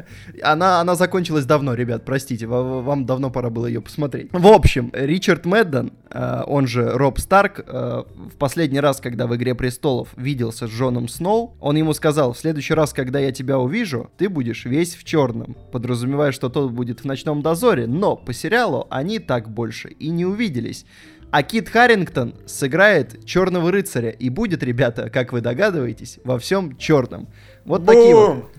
[0.42, 4.28] она, она закончилась давно, ребят, простите, вам давно пора было ее посмотреть.
[4.32, 9.34] В общем, Ричард Мэдден, а, он же Роб Старк, а, в последний раз, когда в
[9.36, 13.58] «Игре престолов» виделся с Джоном Сноу, он ему сказал, в следующий раз, когда я тебя
[13.58, 18.32] увижу, ты будешь весь в черном, подразумевая, что тот будет в «Ночном дозоре», но по
[18.32, 20.86] сериалу они так больше и не увиделись.
[21.30, 27.26] А Кит Харрингтон сыграет Черного рыцаря и будет, ребята, как вы догадываетесь, во всем черном.
[27.64, 27.86] Вот Бум!
[27.86, 28.50] такие вот.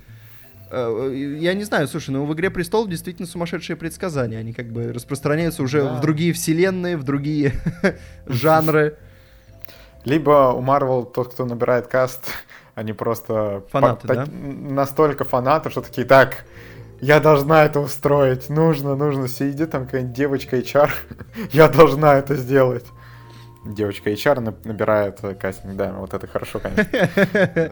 [0.76, 4.38] Э, я не знаю, слушай, ну в «Игре престолов» действительно сумасшедшие предсказания.
[4.38, 5.94] Они как бы распространяются уже да.
[5.94, 7.54] в другие вселенные, в другие
[8.26, 8.98] жанры.
[10.04, 12.30] Либо у Марвел тот, кто набирает каст,
[12.76, 14.26] они просто фанаты, по- да?
[14.28, 16.44] настолько фанаты, что такие, так,
[17.00, 19.30] я должна это устроить, нужно, нужно.
[19.30, 20.90] Сидит там какая-нибудь девочка HR,
[21.54, 22.86] я должна это сделать.
[23.66, 27.72] Девочка HR набирает кастинг, да, вот это хорошо, конечно.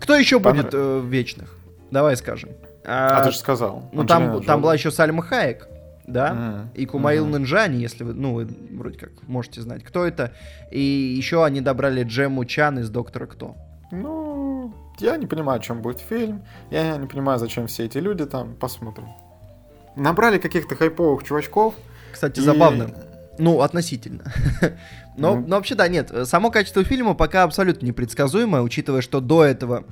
[0.00, 1.54] Кто еще будет э, в вечных?
[1.94, 2.50] Давай скажем.
[2.84, 3.88] А, а ты же сказал.
[3.92, 5.68] Ну там, там была еще Сальма Хаек,
[6.08, 6.74] да, mm-hmm.
[6.74, 7.38] и Кумаил mm-hmm.
[7.38, 10.32] Нинджани, если вы, ну, вы вроде как можете знать, кто это.
[10.72, 13.54] И еще они добрали Джему Чан из Доктора Кто.
[13.92, 16.42] Ну, я не понимаю, о чем будет фильм.
[16.72, 18.56] Я не понимаю, зачем все эти люди там.
[18.56, 19.06] Посмотрим.
[19.94, 21.76] Набрали каких-то хайповых чувачков.
[22.10, 22.42] Кстати, и...
[22.42, 22.90] забавно.
[23.38, 24.24] Ну, относительно.
[25.16, 25.44] но, mm.
[25.46, 26.12] но вообще, да, нет.
[26.24, 29.84] Само качество фильма пока абсолютно непредсказуемое, учитывая, что до этого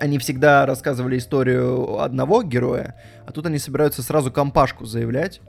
[0.00, 5.40] они всегда рассказывали историю одного героя, а тут они собираются сразу компашку заявлять.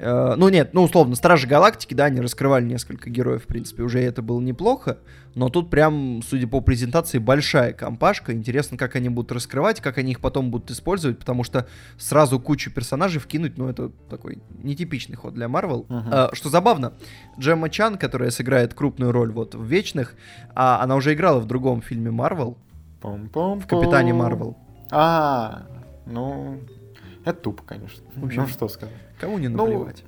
[0.00, 4.00] Э, ну нет, ну условно, Стражи Галактики, да, они раскрывали несколько героев, в принципе, уже
[4.00, 4.98] это было неплохо,
[5.34, 10.12] но тут прям, судя по презентации, большая компашка, интересно, как они будут раскрывать, как они
[10.12, 11.66] их потом будут использовать, потому что
[11.98, 15.86] сразу кучу персонажей вкинуть, ну это такой нетипичный ход для Марвел.
[15.88, 16.08] Uh-huh.
[16.10, 16.94] А, что забавно,
[17.38, 20.14] Джемма Чан, которая сыграет крупную роль вот в Вечных,
[20.54, 22.56] а, она уже играла в другом фильме Марвел,
[23.02, 24.56] в Капитане Марвел.
[24.90, 25.66] А,
[26.06, 26.60] ну,
[27.24, 28.04] это тупо, конечно.
[28.14, 28.94] В общем, ну, что сказать.
[29.20, 30.04] Кому не ну, наплевать.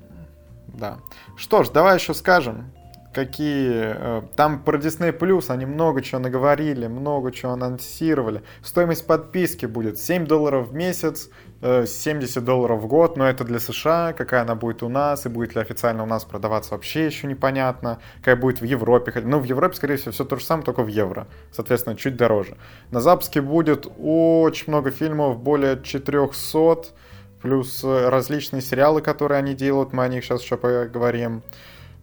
[0.67, 0.97] Ну, да.
[1.35, 2.71] Что ж, давай еще скажем,
[3.13, 3.71] какие...
[3.73, 8.41] Э, там про Disney Plus они много чего наговорили, много чего анонсировали.
[8.63, 11.29] Стоимость подписки будет 7 долларов в месяц,
[11.61, 15.29] 70 э, долларов в год, но это для США, какая она будет у нас, и
[15.29, 19.13] будет ли официально у нас продаваться вообще еще непонятно, какая будет в Европе.
[19.23, 22.57] Ну, в Европе, скорее всего, все то же самое, только в евро, соответственно, чуть дороже.
[22.89, 26.93] На запуске будет очень много фильмов, более 400,
[27.41, 31.43] плюс э, различные сериалы, которые они делают, мы о них сейчас еще поговорим.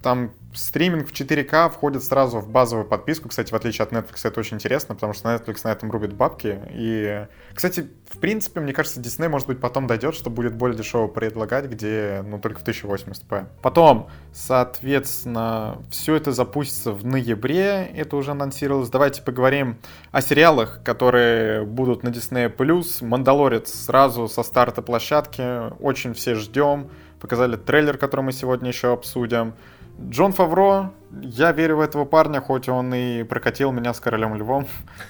[0.02, 3.28] Там стриминг в 4К входит сразу в базовую подписку.
[3.28, 6.60] Кстати, в отличие от Netflix, это очень интересно, потому что Netflix на этом рубит бабки.
[6.70, 11.06] И, кстати, в принципе, мне кажется, Disney, может быть, потом дойдет, что будет более дешево
[11.08, 13.46] предлагать, где, ну, только в 1080p.
[13.60, 18.90] Потом, соответственно, все это запустится в ноябре, это уже анонсировалось.
[18.90, 19.78] Давайте поговорим
[20.12, 23.04] о сериалах, которые будут на Disney+.
[23.04, 26.88] Мандалорец сразу со старта площадки, очень все ждем.
[27.20, 29.54] Показали трейлер, который мы сегодня еще обсудим.
[30.00, 34.66] Джон Фавро, я верю в этого парня, хоть он и прокатил меня с Королем Львом.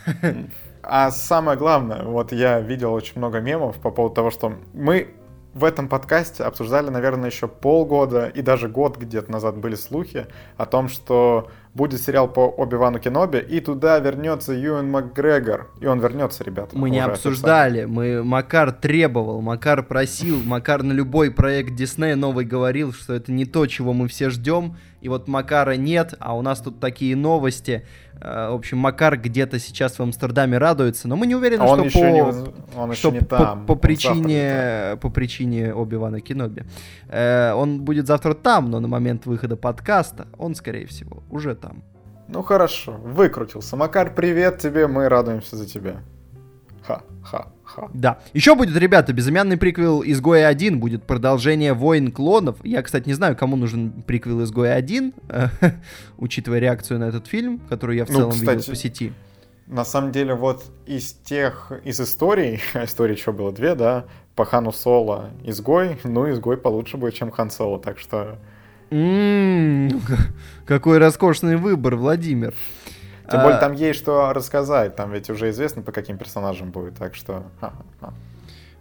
[0.90, 5.14] А самое главное, вот я видел очень много мемов по поводу того, что мы
[5.53, 10.64] в этом подкасте обсуждали, наверное, еще полгода и даже год где-то назад были слухи о
[10.64, 15.71] том, что будет сериал по Оби-Вану Кеноби, и туда вернется Юэн Макгрегор.
[15.81, 16.77] И он вернется, ребята.
[16.77, 22.93] Мы не обсуждали, мы Макар требовал, Макар просил, Макар на любой проект Диснея новый говорил,
[22.93, 26.61] что это не то, чего мы все ждем, и вот Макара нет, а у нас
[26.61, 27.87] тут такие новости.
[28.21, 32.01] Э, в общем, Макар где-то сейчас в Амстердаме радуется, но мы не уверены, а что,
[32.01, 33.67] по, не, он что не там.
[33.67, 36.65] по, причине, по причине Оби-Вана Кеноби.
[37.09, 41.83] Э, он будет завтра там, но на момент выхода подкаста он, скорее всего, уже там.
[42.29, 43.77] Ну хорошо, выкрутился.
[43.77, 46.03] Макар, привет тебе, мы радуемся за тебя.
[46.88, 47.90] Ха-ха-ха.
[47.92, 48.18] Да.
[48.33, 52.57] Еще будет, ребята, безымянный приквел «Изгоя 1», будет продолжение «Войн клонов».
[52.64, 55.12] Я, кстати, не знаю, кому нужен приквел «Изгоя 1»,
[56.18, 59.12] учитывая реакцию на этот фильм, который я в ну, целом кстати, видел по сети.
[59.66, 64.44] На самом деле, вот из тех, из историй, а истории что было, две, да, по
[64.44, 68.38] Хану Соло изгой, ну, изгой получше будет, чем Хан Соло, так что...
[68.90, 70.01] М-м,
[70.66, 72.55] какой роскошный выбор, Владимир.
[73.31, 76.97] Тем более а, там есть что рассказать, там ведь уже известно, по каким персонажам будет,
[76.97, 77.45] так что...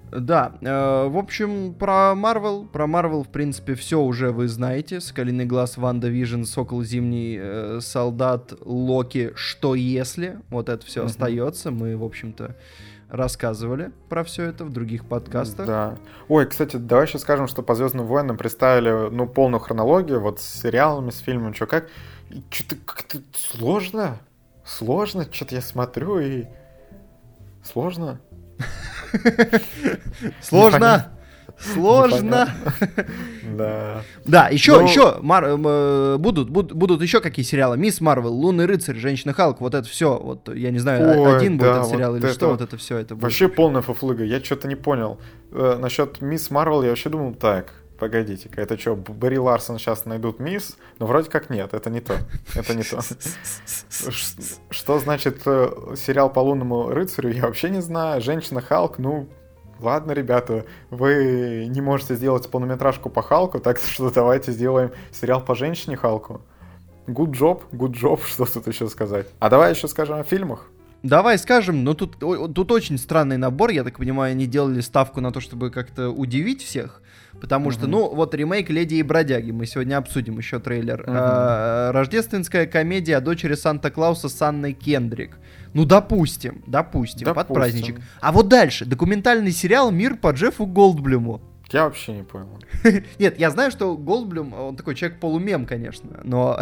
[0.10, 5.02] Да, э, в общем, про Марвел, про Марвел, в принципе, все уже вы знаете.
[5.02, 10.40] Соколиный глаз, WandaVision, Сокол Зимний, э, Солдат, Локи, Что если?
[10.50, 11.06] Вот это все mm-hmm.
[11.06, 11.72] остается.
[11.72, 12.56] Мы, в общем-то,
[13.10, 15.66] рассказывали про все это в других подкастах.
[15.66, 15.98] Да.
[16.28, 20.62] Ой, кстати, давай еще скажем, что по Звездным войнам представили, ну, полную хронологию, вот с
[20.62, 21.90] сериалами, с фильмами, что как.
[22.50, 24.20] Что-то как-то сложно.
[24.68, 26.46] Сложно, что-то я смотрю и...
[27.64, 28.20] Сложно.
[30.42, 31.14] Сложно.
[31.58, 32.50] Сложно.
[33.58, 34.02] Да.
[34.26, 34.82] Да, еще, Но...
[34.82, 35.46] еще Мар...
[35.46, 37.78] Э, будут, будут, еще какие сериалы.
[37.78, 40.20] Мисс Марвел, Лунный рыцарь, Женщина Халк, вот это все.
[40.20, 43.16] Вот я не знаю, один будет этот сериал или что, вот это все это.
[43.16, 44.24] Вообще полная фуфлыга.
[44.24, 45.20] Я что-то не понял.
[45.52, 47.74] Э, насчет Мисс Марвел я вообще думал так.
[48.00, 50.78] Погодите-ка, это что, Барри Ларсон сейчас найдут мисс?
[51.00, 52.14] Ну, вроде как нет, это не то.
[52.56, 53.00] Это не то.
[54.70, 58.22] Что значит э, сериал по лунному рыцарю, я вообще не знаю.
[58.22, 59.28] Женщина Халк, ну,
[59.80, 65.56] ладно, ребята, вы не можете сделать полнометражку по Халку, так что давайте сделаем сериал по
[65.56, 66.42] женщине Халку.
[67.08, 69.26] Good job, good job, что тут еще сказать.
[69.40, 70.70] А давай еще скажем о фильмах.
[71.02, 75.32] Давай скажем, но тут, тут очень странный набор, я так понимаю, они делали ставку на
[75.32, 77.02] то, чтобы как-то удивить всех.
[77.42, 81.04] Потому что, ну, вот ремейк «Леди и бродяги», мы сегодня обсудим еще трейлер.
[81.08, 85.38] А, рождественская комедия о дочери Санта-Клауса с Анной Кендрик.
[85.74, 88.02] Ну, допустим, допустим, допустим, под праздничек.
[88.22, 91.42] А вот дальше, документальный сериал «Мир по Джеффу Голдблюму».
[91.72, 92.60] Я вообще не понял.
[93.20, 96.62] Нет, я знаю, что Голдблюм, он такой человек-полумем, конечно, но...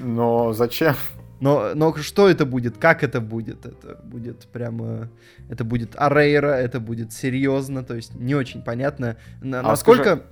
[0.00, 0.94] Но зачем?
[1.40, 3.66] Но, но что это будет, как это будет?
[3.66, 5.08] Это будет прямо...
[5.48, 10.02] Это будет арейра, это будет серьезно, то есть не очень понятно, а насколько...
[10.02, 10.22] Скажи...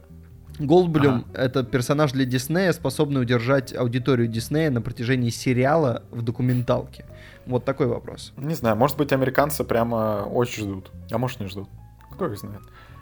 [0.59, 1.45] Голдблюм ага.
[1.45, 7.07] это персонаж для Диснея, способный удержать аудиторию Диснея на протяжении сериала в документалке.
[7.47, 8.33] Вот такой вопрос.
[8.37, 10.91] Не знаю, может быть, американцы прямо очень ждут.
[11.11, 11.69] А может, не ждут.
[12.13, 12.61] Кто их знает.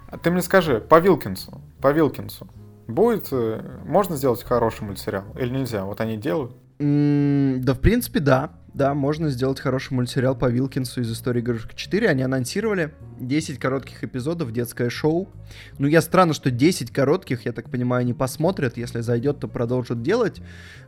[0.09, 2.47] А ты мне скажи, по Вилкинсу, по Вилкинсу,
[2.87, 5.85] будет, э, можно сделать хороший мультсериал или нельзя?
[5.85, 6.57] Вот они делают?
[6.81, 8.53] Да, в принципе, да.
[8.73, 12.09] Да, можно сделать хороший мультсериал по Вилкинсу из истории игрушек 4.
[12.09, 15.29] Они анонсировали 10 коротких эпизодов, детское шоу.
[15.79, 18.77] Ну, я странно, что 10 коротких, я так понимаю, не посмотрят.
[18.77, 20.41] Если зайдет, то продолжат делать.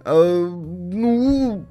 [0.05, 1.67] Э, ну,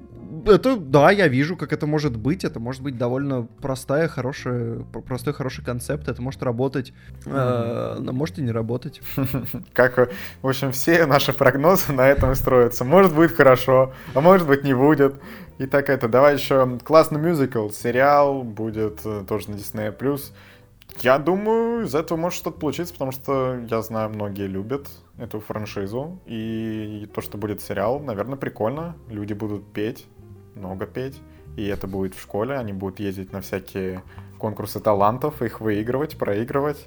[0.46, 2.44] это, да, я вижу, как это может быть.
[2.44, 6.08] Это может быть довольно простая, хорошая, простой, хороший концепт.
[6.08, 6.92] Это может работать,
[7.26, 9.00] э, но может и не работать.
[9.72, 10.10] Как,
[10.42, 12.84] в общем, все наши прогнозы на этом строятся.
[12.84, 15.14] Может быть хорошо, а может быть не будет.
[15.58, 20.20] И так это, давай еще классный мюзикл, сериал будет э, тоже на Disney+.
[21.00, 26.20] Я думаю, из этого может что-то получиться, потому что я знаю, многие любят эту франшизу.
[26.26, 28.96] И то, что будет сериал, наверное, прикольно.
[29.08, 30.06] Люди будут петь
[30.54, 31.20] много петь,
[31.56, 34.02] и это будет в школе, они будут ездить на всякие
[34.38, 36.86] конкурсы талантов, их выигрывать, проигрывать.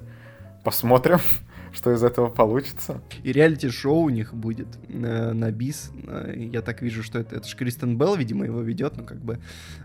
[0.64, 1.20] Посмотрим,
[1.76, 3.02] что из этого получится.
[3.24, 5.92] И реалити-шоу у них будет э, на бис.
[6.08, 9.18] Э, я так вижу, что это, это же Кристен Белл, видимо, его ведет, ну как
[9.18, 9.40] бы.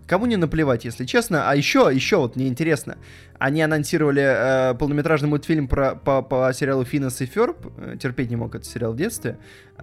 [0.07, 1.51] Кому не наплевать, если честно.
[1.51, 2.97] А еще, еще вот мне интересно.
[3.39, 7.67] Они анонсировали э, полнометражный мультфильм про, по, по сериалу Финес и Ферб.
[7.77, 9.39] Э, терпеть не мог этот сериал в детстве.
[9.79, 9.83] Э,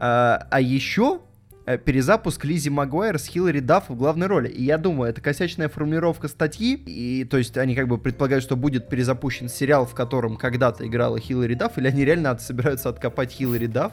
[0.49, 1.26] а еще Э,
[1.75, 4.47] перезапуск Лизи Магуайр с Хиллари Дафф в главной роли.
[4.47, 8.55] И я думаю, это косячная формулировка статьи, и то есть они как бы предполагают, что
[8.55, 13.65] будет перезапущен сериал, в котором когда-то играла Хиллари Дафф, или они реально собираются откопать Хиллари
[13.65, 13.91] Дафф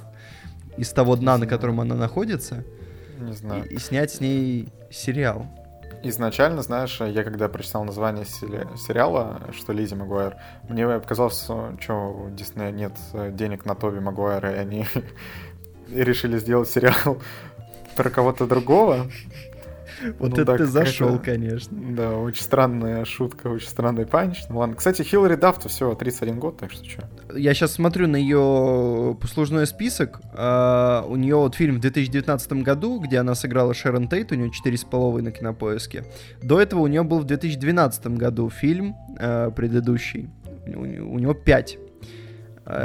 [0.77, 2.65] из того дна, на котором она находится,
[3.19, 3.65] не знаю.
[3.69, 5.47] И, и снять с ней сериал.
[6.05, 10.37] Изначально, знаешь, я когда прочитал название сериала, что Лизи Магуайр,
[10.69, 11.43] мне показалось,
[11.81, 12.93] что у Диснея нет
[13.33, 14.87] денег на Тоби Магуайра, и они
[15.89, 17.19] решили сделать сериал
[17.95, 19.07] про кого-то другого.
[20.19, 21.77] Вот ну, это да, ты зашел, конечно.
[21.95, 24.43] Да, очень странная шутка, очень странный панч.
[24.49, 24.75] Ну ладно.
[24.77, 27.09] Кстати, Хиллари Дафт всего 31 год, так что что.
[27.35, 30.21] Я сейчас смотрю на ее послужной список.
[30.35, 34.51] Uh, у нее вот фильм в 2019 году, где она сыграла Шерон Тейт, у нее
[34.51, 36.05] 4,5 на кинопоиске.
[36.43, 40.29] До этого у нее был в 2012 году фильм uh, предыдущий.
[40.67, 41.84] У, у него 5 а,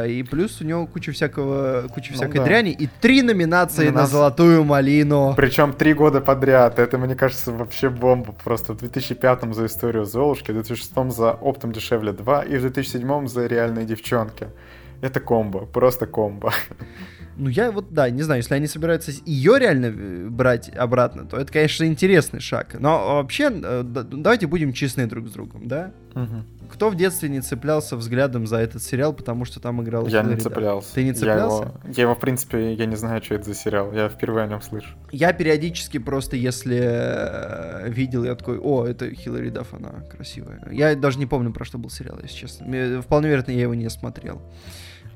[0.08, 2.44] и плюс у него куча всякого, куча ну, всякой да.
[2.44, 5.34] дряни и три номинации на, на золотую малину.
[5.38, 6.80] Причем три года подряд.
[6.80, 8.34] Это, мне кажется, вообще бомба.
[8.44, 13.28] Просто в 2005 за историю Золушки, в 2006 за Оптом дешевле 2 и в 2007
[13.28, 14.48] за реальные девчонки.
[15.02, 16.52] Это комбо, просто комбо.
[17.40, 21.38] Ну, я вот, да, не знаю, если они собираются ее реально э, брать обратно, то
[21.38, 22.76] это, конечно, интересный шаг.
[22.78, 25.94] Но вообще, э, давайте будем честны друг с другом, да?
[26.16, 26.70] Угу.
[26.74, 30.36] Кто в детстве не цеплялся взглядом за этот сериал, потому что там играл Я Хиллари
[30.36, 30.94] не цеплялся.
[30.94, 31.64] Ты не цеплялся?
[31.64, 33.94] Я его, я его, в принципе, я не знаю, что это за сериал.
[33.94, 34.90] Я впервые о нем слышу.
[35.12, 40.68] Я периодически просто, если э, видел, я такой, о, это Хиллари Дафф, она красивая.
[40.72, 43.02] Я даже не помню, про что был сериал, если честно.
[43.02, 44.42] Вполне вероятно, я его не смотрел.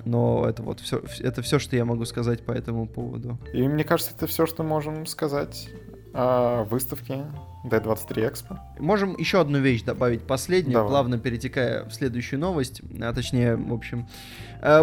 [0.05, 3.37] Но это вот все, это все, что я могу сказать по этому поводу.
[3.53, 5.69] И мне кажется, это все, что можем сказать
[6.13, 7.25] о выставке
[7.65, 8.57] D23 Expo.
[8.77, 10.89] Можем еще одну вещь добавить, последнюю, Давай.
[10.89, 14.07] плавно перетекая в следующую новость, а точнее, в общем,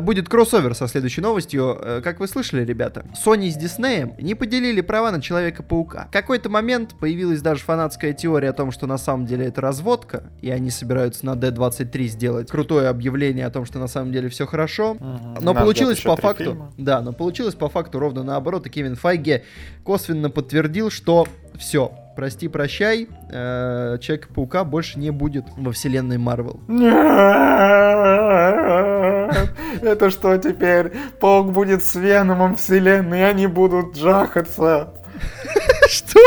[0.00, 1.78] будет кроссовер со следующей новостью.
[1.80, 6.06] Э, как вы слышали, ребята, Sony с Disney не поделили права на Человека-паука.
[6.08, 10.24] В какой-то момент появилась даже фанатская теория о том, что на самом деле это разводка,
[10.40, 14.46] и они собираются на D23 сделать крутое объявление о том, что на самом деле все
[14.46, 14.92] хорошо.
[14.92, 15.40] Угу.
[15.40, 16.44] Но Нас получилось по факту...
[16.44, 16.72] Фильма.
[16.76, 19.44] Да, но получилось по факту ровно наоборот, и Кевин Файге
[19.84, 21.26] косвенно подтвердил, что
[21.58, 26.60] все, прости, прощай, э, Человека-паука больше не будет во вселенной Марвел.
[29.82, 30.92] Это что теперь?
[31.20, 34.94] Паук будет с Веномом вселенной, и они будут жахаться.
[35.88, 36.20] Что?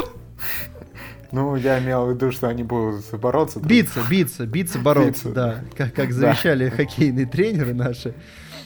[1.32, 3.60] Ну, я имел в виду, что они будут бороться.
[3.60, 5.62] Биться, биться, биться, бороться, да.
[5.76, 8.14] Как, как завещали хоккейные тренеры наши.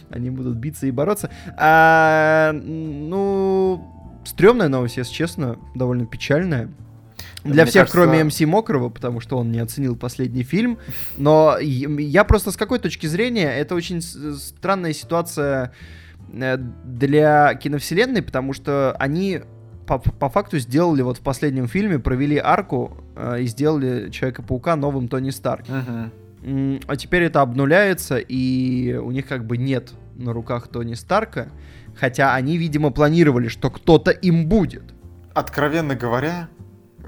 [0.09, 1.29] Они будут биться и бороться.
[1.57, 6.69] А, ну, стрёмная новость, если честно, довольно печальная.
[7.47, 7.97] Для Мне всех, кажется...
[7.97, 10.77] кроме МС Мокрого, потому что он не оценил последний фильм.
[11.17, 15.73] Но я просто с какой точки зрения, это очень странная ситуация
[16.31, 19.41] э, для киновселенной, потому что они
[19.87, 25.07] по, по факту сделали вот в последнем фильме, провели арку э, и сделали Человека-паука новым
[25.07, 25.65] Тони Старк.
[25.67, 26.83] Uh-huh.
[26.85, 31.47] А теперь это обнуляется, и у них как бы нет на руках Тони Старка,
[31.95, 34.83] хотя они, видимо, планировали, что кто-то им будет.
[35.33, 36.49] Откровенно говоря,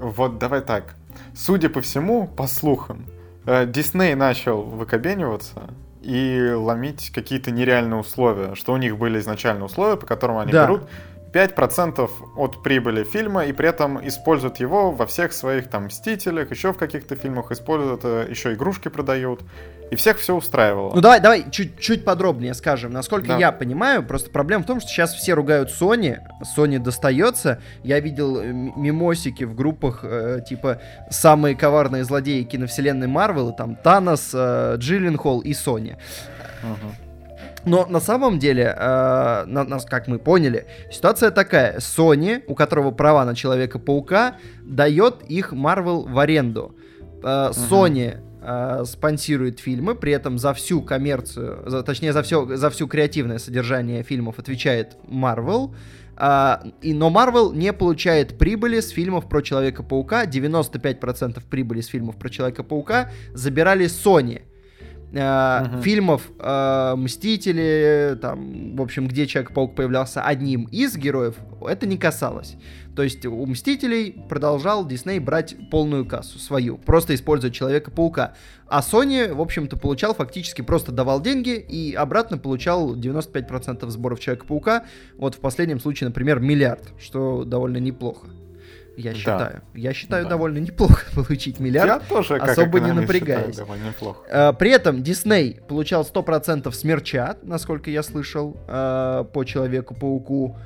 [0.00, 0.94] вот давай так.
[1.34, 3.06] Судя по всему, по слухам,
[3.46, 5.70] э, Дисней начал выкобениваться
[6.02, 10.66] и ломить какие-то нереальные условия, что у них были изначально условия, по которым они да.
[10.66, 10.82] берут
[11.32, 16.72] 5% от прибыли фильма и при этом используют его во всех своих там Мстителях, еще
[16.72, 19.42] в каких-то фильмах используют, э, еще игрушки продают.
[19.90, 20.94] И всех все устраивало.
[20.94, 22.92] Ну давай, давай чуть-чуть подробнее скажем.
[22.92, 23.38] Насколько да.
[23.38, 26.18] я понимаю, просто проблема в том, что сейчас все ругают Sony,
[26.56, 27.60] Sony достается.
[27.82, 30.80] Я видел э, мимосики в группах э, типа
[31.10, 35.96] самые коварные злодеи киновселенной Марвел, там Танос, э, Джилленхол и Sony.
[36.62, 36.94] Угу.
[37.64, 41.78] Но на самом деле, э, на, на, как мы поняли, ситуация такая.
[41.78, 46.76] Sony, у которого права на Человека-паука, дает их Marvel в аренду.
[47.22, 52.70] Э, Sony э, спонсирует фильмы, при этом за всю коммерцию, за, точнее за все, за
[52.70, 55.74] всю креативное содержание фильмов отвечает Marvel.
[56.16, 60.26] Uh, и, но Marvel не получает прибыли с фильмов про Человека-паука.
[60.26, 64.42] 95% прибыли с фильмов про Человека-паука забирали Sony
[65.12, 65.82] uh-huh.
[65.82, 71.36] фильмов э, Мстители, там, в общем, где Человек-паук появлялся одним из героев,
[71.66, 72.56] это не касалось.
[72.96, 78.34] То есть у Мстителей продолжал Дисней брать полную кассу свою, просто используя Человека-паука.
[78.66, 84.84] А Sony, в общем-то, получал фактически просто давал деньги и обратно получал 95% сборов Человека-паука.
[85.16, 88.28] Вот в последнем случае, например, миллиард, что довольно неплохо
[89.00, 89.62] я считаю.
[89.74, 89.78] Да.
[89.78, 90.30] Я считаю да.
[90.30, 92.02] довольно неплохо получить миллиард.
[92.02, 93.50] Я тоже, как особо не напрягаясь.
[93.50, 94.20] Считаю, довольно неплохо.
[94.30, 100.56] А, при этом Дисней получал 100% смерча, насколько я слышал, а, по Человеку-пауку.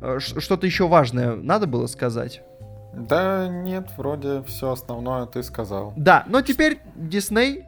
[0.00, 2.42] А, что-то еще важное надо было сказать?
[2.92, 5.92] Да нет, вроде все основное ты сказал.
[5.96, 7.66] Да, но теперь Дисней,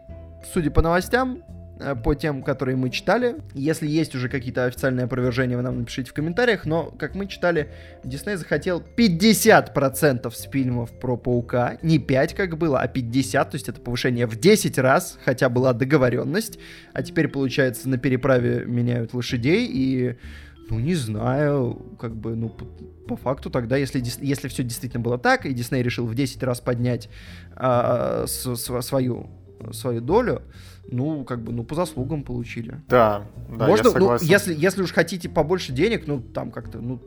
[0.53, 1.45] судя по новостям,
[1.83, 3.37] Э, по тем, которые мы читали.
[3.55, 7.70] Если есть уже какие-то официальные опровержения, вы нам напишите в комментариях, но, как мы читали,
[8.05, 13.68] Дисней захотел 50% с фильмов про Паука, не 5, как было, а 50, то есть
[13.68, 16.59] это повышение в 10 раз, хотя была договоренность,
[16.93, 20.16] а теперь, получается, на переправе меняют лошадей, и,
[20.73, 22.64] ну, не знаю, как бы, ну, по,
[23.07, 26.62] по факту тогда, если, если все действительно было так, и Дисней решил в 10 раз
[26.62, 27.11] поднять
[27.55, 29.29] а, с, с, свою,
[29.73, 30.41] свою долю,
[30.91, 32.81] ну, как бы, ну, по заслугам получили.
[32.89, 34.27] Да, да, Можно, я согласен.
[34.27, 37.03] Ну, если, если уж хотите побольше денег, ну, там как-то, ну,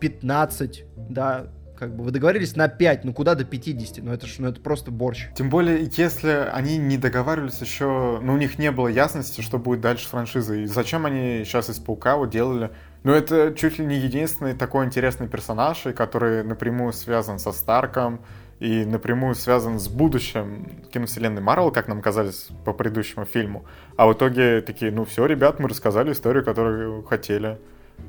[0.00, 1.46] 15, да,
[1.76, 4.02] как бы вы договорились на 5, ну куда до 50?
[4.02, 5.28] Ну это ж, ну это просто борщ.
[5.34, 9.80] Тем более, если они не договаривались еще, ну у них не было ясности, что будет
[9.80, 10.54] дальше франшиза.
[10.54, 12.70] И зачем они сейчас из Паука вот делали?
[13.06, 18.18] Ну это чуть ли не единственный такой интересный персонаж, который напрямую связан со Старком,
[18.58, 23.64] и напрямую связан с будущим киновселенной Марвел, как нам казалось по предыдущему фильму.
[23.96, 27.60] А в итоге такие, ну все, ребят, мы рассказали историю, которую хотели.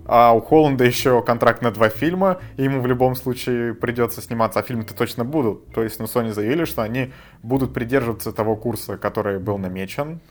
[0.08, 4.62] а у Холланда еще контракт на два фильма, и ему в любом случае придется сниматься,
[4.62, 5.72] а фильмы-то точно будут.
[5.76, 10.22] То есть, ну, Sony заявили, что они будут придерживаться того курса, который был намечен,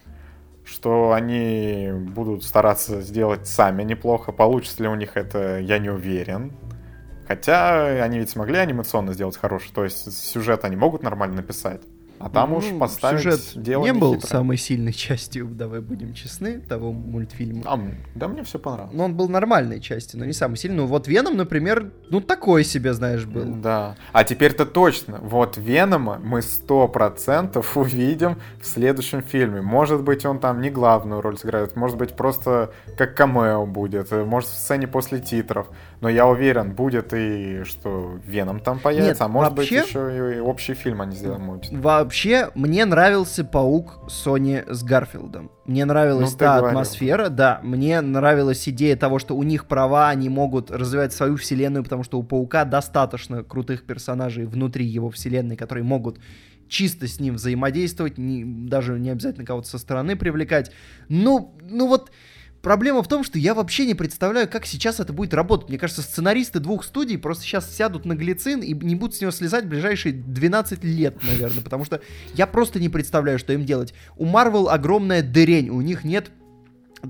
[0.66, 4.32] что они будут стараться сделать сами неплохо.
[4.32, 6.52] Получится ли у них это, я не уверен.
[7.28, 11.82] Хотя они ведь смогли анимационно сделать хороший, то есть сюжет они могут нормально написать.
[12.18, 14.26] А там ну, уж поставить сюжет дело не был хитро.
[14.26, 17.62] самой сильной частью, давай будем честны, того мультфильма.
[17.66, 17.80] А,
[18.14, 18.94] да мне все понравилось.
[18.94, 20.78] Но он был нормальной частью, но не самый сильный.
[20.78, 23.44] Ну вот Веном, например, ну такой себе, знаешь, был.
[23.44, 23.96] Да.
[24.12, 25.18] А теперь-то точно.
[25.22, 29.60] Вот Венома мы сто процентов увидим в следующем фильме.
[29.60, 34.48] Может быть, он там не главную роль сыграет, может быть, просто как камео будет, может
[34.50, 35.68] в сцене после титров.
[36.00, 39.80] Но я уверен, будет и что Веном там появится, Нет, а может вообще...
[39.80, 41.70] быть еще и общий фильм они сделают.
[42.06, 45.50] Вообще, мне нравился паук Sony с Гарфилдом.
[45.64, 46.78] Мне нравилась ну, та говорил.
[46.78, 47.58] атмосфера, да.
[47.64, 52.20] Мне нравилась идея того, что у них права, они могут развивать свою вселенную, потому что
[52.20, 56.20] у паука достаточно крутых персонажей внутри его вселенной, которые могут
[56.68, 60.70] чисто с ним взаимодействовать, не, даже не обязательно кого-то со стороны привлекать.
[61.08, 62.12] Ну, ну вот
[62.62, 65.68] Проблема в том, что я вообще не представляю, как сейчас это будет работать.
[65.68, 69.30] Мне кажется, сценаристы двух студий просто сейчас сядут на глицин и не будут с него
[69.30, 72.00] слезать в ближайшие 12 лет, наверное, потому что
[72.34, 73.94] я просто не представляю, что им делать.
[74.16, 76.30] У Marvel огромная дырень, у них нет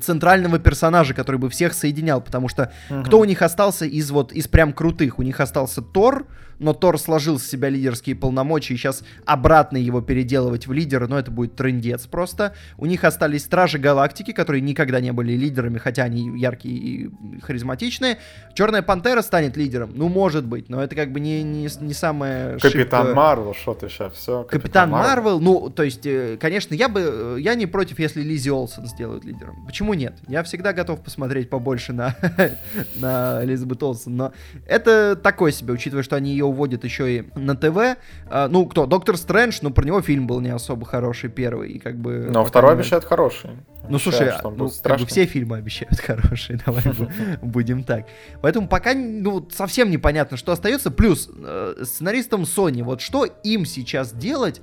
[0.00, 3.04] центрального персонажа, который бы всех соединял, потому что угу.
[3.04, 5.18] кто у них остался из вот из прям крутых?
[5.18, 6.26] У них остался Тор,
[6.58, 11.18] но Тор сложил с себя лидерские полномочия, и сейчас обратно его переделывать в лидера, но
[11.18, 12.54] это будет трендец просто.
[12.78, 18.18] У них остались Стражи Галактики, которые никогда не были лидерами, хотя они яркие и харизматичные.
[18.54, 19.92] Черная Пантера станет лидером?
[19.94, 22.58] Ну, может быть, но это как бы не, не, не самое...
[22.58, 24.44] Капитан Марвел, что ты сейчас, все.
[24.44, 28.86] Капитан Марвел, ну, то есть, э, конечно, я бы, я не против, если Лизи Олсен
[28.86, 29.64] сделают лидером.
[29.66, 30.14] Почему нет?
[30.28, 32.16] Я всегда готов посмотреть побольше на,
[32.96, 34.32] на Элизабет Олсен, но
[34.66, 37.98] это такое себе, учитывая, что они ее уводят еще и на ТВ.
[38.28, 38.86] А, ну, кто?
[38.86, 42.28] Доктор Стрэндж, ну, про него фильм был не особо хороший первый, и как бы...
[42.30, 43.50] Но второй обещает хороший.
[43.88, 46.82] Ну, слушай, а, ну, как бы все фильмы обещают хорошие, давай
[47.42, 48.06] будем так.
[48.40, 50.90] Поэтому пока, ну, совсем непонятно, что остается.
[50.90, 54.60] Плюс, э, сценаристам Sony, вот что им сейчас делать,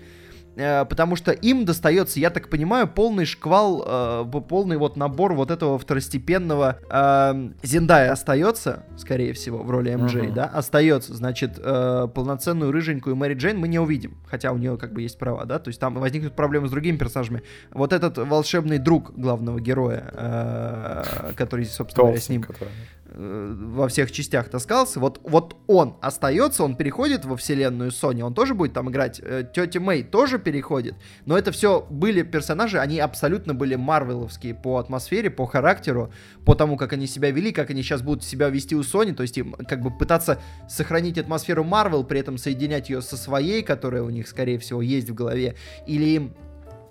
[0.56, 5.78] потому что им достается, я так понимаю, полный шквал, э, полный вот набор вот этого
[5.78, 10.34] второстепенного э, Зендая остается, скорее всего, в роли МД, uh-huh.
[10.34, 14.94] да, остается, значит, э, полноценную рыженькую Мэри Джейн мы не увидим, хотя у нее как
[14.94, 17.44] бы есть права, да, то есть там возникнут проблемы с другими персонажами.
[17.72, 22.44] Вот этот волшебный друг главного героя, э, который, собственно говоря, с ним...
[22.44, 22.70] Который
[23.03, 25.00] Э, во всех частях таскался.
[25.00, 29.20] Вот, вот он остается, он переходит во вселенную Sony, он тоже будет там играть.
[29.24, 30.96] Э, Тетя Мэй тоже переходит.
[31.26, 36.12] Но это все были персонажи, они абсолютно были марвеловские по атмосфере, по характеру,
[36.46, 39.14] по тому, как они себя вели, как они сейчас будут себя вести у Sony.
[39.14, 43.62] То есть им как бы пытаться сохранить атмосферу Марвел, при этом соединять ее со своей,
[43.62, 45.56] которая у них, скорее всего, есть в голове.
[45.86, 46.34] Или им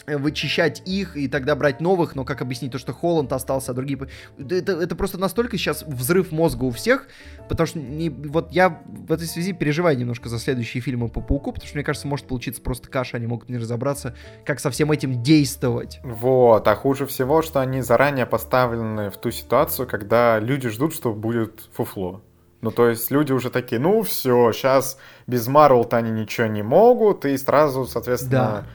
[0.07, 3.99] вычищать их и тогда брать новых, но как объяснить то, что Холланд остался, а другие...
[4.39, 7.09] Это, это просто настолько сейчас взрыв мозга у всех,
[7.49, 11.53] потому что не, вот я в этой связи переживаю немножко за следующие фильмы по Пауку,
[11.53, 14.93] потому что мне кажется, может получиться просто каша, они могут не разобраться, как со всем
[14.93, 16.01] этим действовать.
[16.03, 21.13] Вот, а хуже всего, что они заранее поставлены в ту ситуацию, когда люди ждут, что
[21.13, 22.23] будет фуфло.
[22.61, 24.97] Ну, то есть люди уже такие, ну, все, сейчас
[25.27, 28.67] без Марвел-то они ничего не могут, и сразу, соответственно, да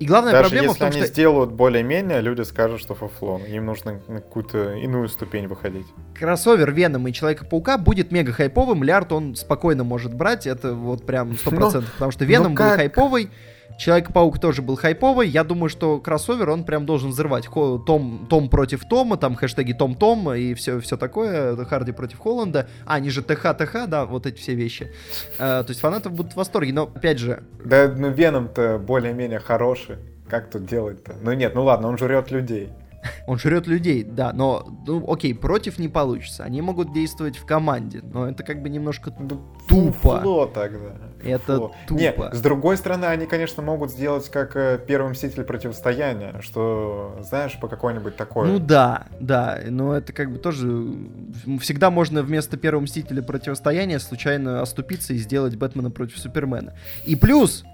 [0.00, 1.06] и главная Даже проблема если в том, они что...
[1.08, 3.38] сделают более-менее, люди скажут, что фуфло.
[3.46, 5.86] Им нужно на какую-то иную ступень выходить.
[6.18, 8.82] Кроссовер Веном и Человека-паука будет мега хайповым.
[8.82, 10.46] Лярд он спокойно может брать.
[10.46, 11.50] Это вот прям 100%.
[11.50, 13.30] Но, потому что Веном был хайповый.
[13.80, 15.26] Человек-паук тоже был хайповый.
[15.26, 17.48] Я думаю, что кроссовер, он прям должен взрывать.
[17.50, 21.56] Том, Том против Тома, там хэштеги Том-Том и все, все такое.
[21.64, 22.68] Харди против Холланда.
[22.84, 24.92] А, они же ТХ-ТХ, да, вот эти все вещи.
[25.38, 26.74] А, то есть фанаты будут в восторге.
[26.74, 27.42] Но, опять же...
[27.64, 29.96] Да, ну Веном-то более-менее хороший.
[30.28, 31.14] Как тут делать-то?
[31.22, 32.68] Ну нет, ну ладно, он жрет людей.
[33.26, 36.44] Он жрет людей, да, но, ну, окей, против не получится.
[36.44, 40.20] Они могут действовать в команде, но это как бы немножко ну, тупо.
[40.20, 40.96] Фло тогда.
[41.22, 41.72] Это Фло.
[41.86, 42.00] тупо.
[42.00, 47.58] Не, с другой стороны, они, конечно, могут сделать как э, первый Мститель противостояния, что, знаешь,
[47.58, 48.48] по какой-нибудь такой...
[48.48, 50.66] Ну да, да, но это как бы тоже...
[51.60, 56.74] Всегда можно вместо первого Мстителя противостояния случайно оступиться и сделать Бэтмена против Супермена.
[57.06, 57.64] И плюс,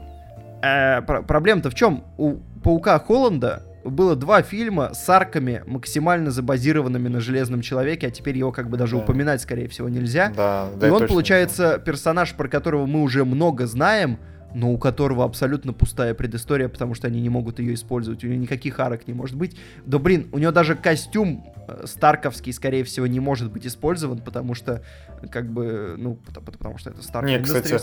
[0.63, 2.05] э, проблема-то в чем?
[2.17, 8.37] У Паука Холланда было два фильма с арками, максимально забазированными на Железном Человеке, а теперь
[8.37, 9.03] его как бы даже да.
[9.03, 10.33] упоминать, скорее всего, нельзя.
[10.37, 14.19] Да, да, И он, получается, персонаж, про которого мы уже много знаем,
[14.55, 18.41] но у которого абсолютно пустая предыстория, потому что они не могут ее использовать, у него
[18.41, 19.57] никаких арок не может быть.
[19.85, 24.55] Да блин, у него даже костюм э, старковский, скорее всего, не может быть использован, потому
[24.55, 24.83] что,
[25.31, 27.81] как бы, ну, потому, потому что это Старк Не, кстати,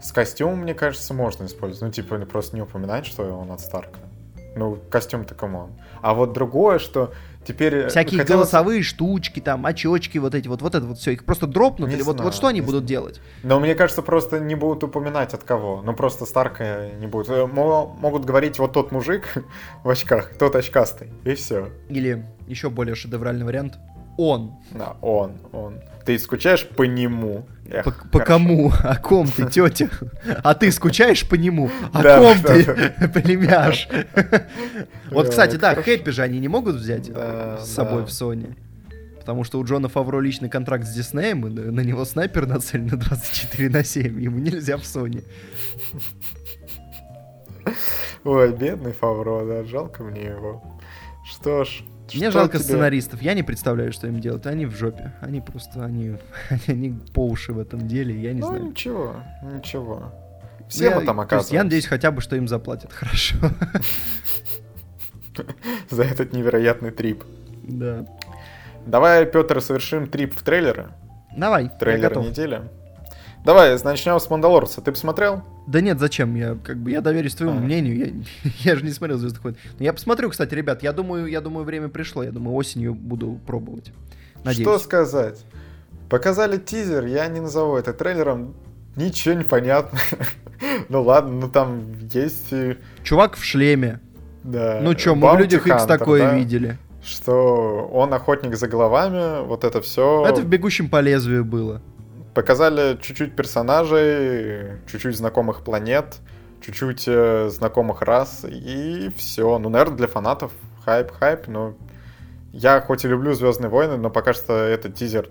[0.00, 1.82] с костюмом, мне кажется, можно использовать.
[1.82, 3.98] Ну, типа, просто не упоминать, что он от Старка.
[4.58, 5.70] Ну, костюм-то кому?
[6.02, 7.12] А вот другое, что
[7.44, 7.86] теперь...
[7.86, 8.50] Всякие хотелось...
[8.50, 11.94] голосовые штучки, там, очечки, вот эти вот, вот это вот все, их просто дропнут, не
[11.94, 12.88] или знаю, вот, вот что они будут знаю.
[12.88, 13.20] делать?
[13.44, 15.80] Но мне кажется, просто не будут упоминать от кого.
[15.82, 17.28] Ну, просто Старка не будут.
[17.28, 19.32] Э, могут говорить вот тот мужик
[19.84, 21.70] в очках, тот очкастый, и все.
[21.88, 23.78] Или еще более шедевральный вариант.
[24.16, 24.56] Он.
[24.72, 25.80] Да, он, он.
[26.08, 27.46] Ты скучаешь по нему.
[27.66, 28.72] Эх, по, по кому?
[28.82, 29.90] О ком ты, тетя?
[30.42, 31.70] А ты скучаешь по нему?
[31.92, 33.08] О да, ком да, ты, да.
[33.20, 33.90] племяш?
[35.10, 38.56] Вот, кстати, да, Хэппи же они не могут взять с собой в Sony.
[39.20, 42.96] Потому что у Джона Фавро личный контракт с Диснеем, и на него снайпер нацелен на
[42.96, 44.18] 24 на 7.
[44.18, 45.22] Ему нельзя в Sony.
[48.24, 50.62] Ой, бедный Фавро, да, жалко мне его.
[51.26, 51.82] Что ж,
[52.14, 52.64] мне жалко тебе...
[52.64, 53.22] сценаристов.
[53.22, 54.46] Я не представляю, что им делать.
[54.46, 55.12] Они в жопе.
[55.20, 56.16] Они просто, они,
[56.66, 58.20] они по уши в этом деле.
[58.20, 58.64] Я не ну, знаю.
[58.64, 60.12] ничего, ничего.
[60.68, 61.54] Все я, мы там оказываемся.
[61.54, 63.36] Я надеюсь хотя бы, что им заплатят хорошо.
[65.90, 67.24] За этот невероятный трип.
[67.64, 68.06] Да.
[68.86, 70.88] Давай, Петр, совершим трип в трейлеры.
[71.36, 71.70] Давай.
[71.78, 72.62] Трейлер недели.
[73.44, 74.80] Давай, начнем с Мандалорца.
[74.80, 75.42] Ты посмотрел?
[75.66, 76.34] Да нет, зачем?
[76.34, 77.60] Я как бы я доверюсь твоему а.
[77.60, 78.24] мнению.
[78.44, 79.56] Я, я же не смотрел Звездных войн.
[79.78, 80.82] Но я посмотрю, кстати, ребят.
[80.82, 82.22] Я думаю, я думаю, время пришло.
[82.22, 83.92] Я думаю, осенью буду пробовать.
[84.44, 84.68] Надеюсь.
[84.68, 85.44] Что сказать?
[86.08, 88.54] Показали тизер, я не назову это трейлером.
[88.96, 89.98] Ничего не понятно.
[90.88, 92.52] ну ладно, ну там есть...
[93.02, 94.00] Чувак в шлеме.
[94.42, 94.80] Да.
[94.82, 96.78] Ну что, мы в Людях Икс такое видели.
[97.04, 100.24] Что он охотник за головами, вот это все.
[100.26, 101.80] Это в «Бегущем по лезвию» было.
[102.34, 106.18] Показали чуть-чуть персонажей, чуть-чуть знакомых планет,
[106.60, 109.58] чуть-чуть э, знакомых рас, и все.
[109.58, 110.52] Ну, наверное, для фанатов
[110.84, 111.74] хайп-хайп, но
[112.52, 115.30] я хоть и люблю Звездные войны, но пока что этот тизер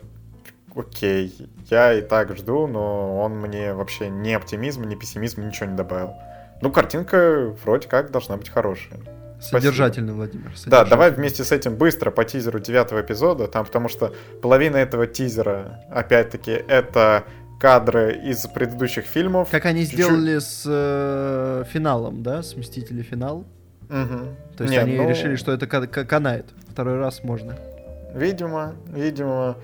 [0.76, 1.34] окей.
[1.70, 6.14] Я и так жду, но он мне вообще ни оптимизма, ни пессимизма ничего не добавил.
[6.62, 9.00] Ну, картинка вроде как должна быть хорошая.
[9.40, 10.46] Содержательный, Владимир.
[10.56, 10.72] Содержательный.
[10.72, 15.08] Да, давай вместе с этим быстро по тизеру девятого эпизода, там, потому что половина этого
[15.08, 17.24] тизера, опять-таки, это
[17.60, 19.50] кадры из предыдущих фильмов.
[19.50, 20.00] Как они Чуть-чуть...
[20.00, 23.46] сделали с э, финалом, да, с Мстители финал.
[23.90, 24.36] Угу.
[24.58, 25.10] То есть Нет, они ну...
[25.10, 26.46] решили, что это канает.
[26.70, 27.58] Второй раз можно.
[28.14, 29.58] Видимо, видимо.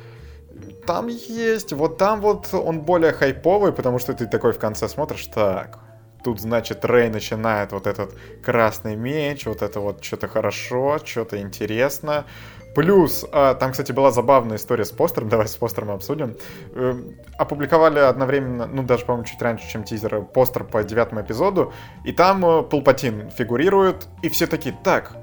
[0.86, 5.26] Там есть, вот там вот он более хайповый, потому что ты такой в конце смотришь,
[5.28, 5.80] так,
[6.24, 12.26] Тут, значит, Рэй начинает вот этот красный меч, вот это вот что-то хорошо, что-то интересно.
[12.76, 16.36] Плюс, а, там, кстати, была забавная история с постером, давай с постером обсудим.
[16.74, 16.94] Э,
[17.38, 22.44] опубликовали одновременно, ну, даже, по-моему, чуть раньше, чем тизер, постер по девятому эпизоду, и там
[22.46, 25.16] э, Палпатин фигурирует, и все такие, так,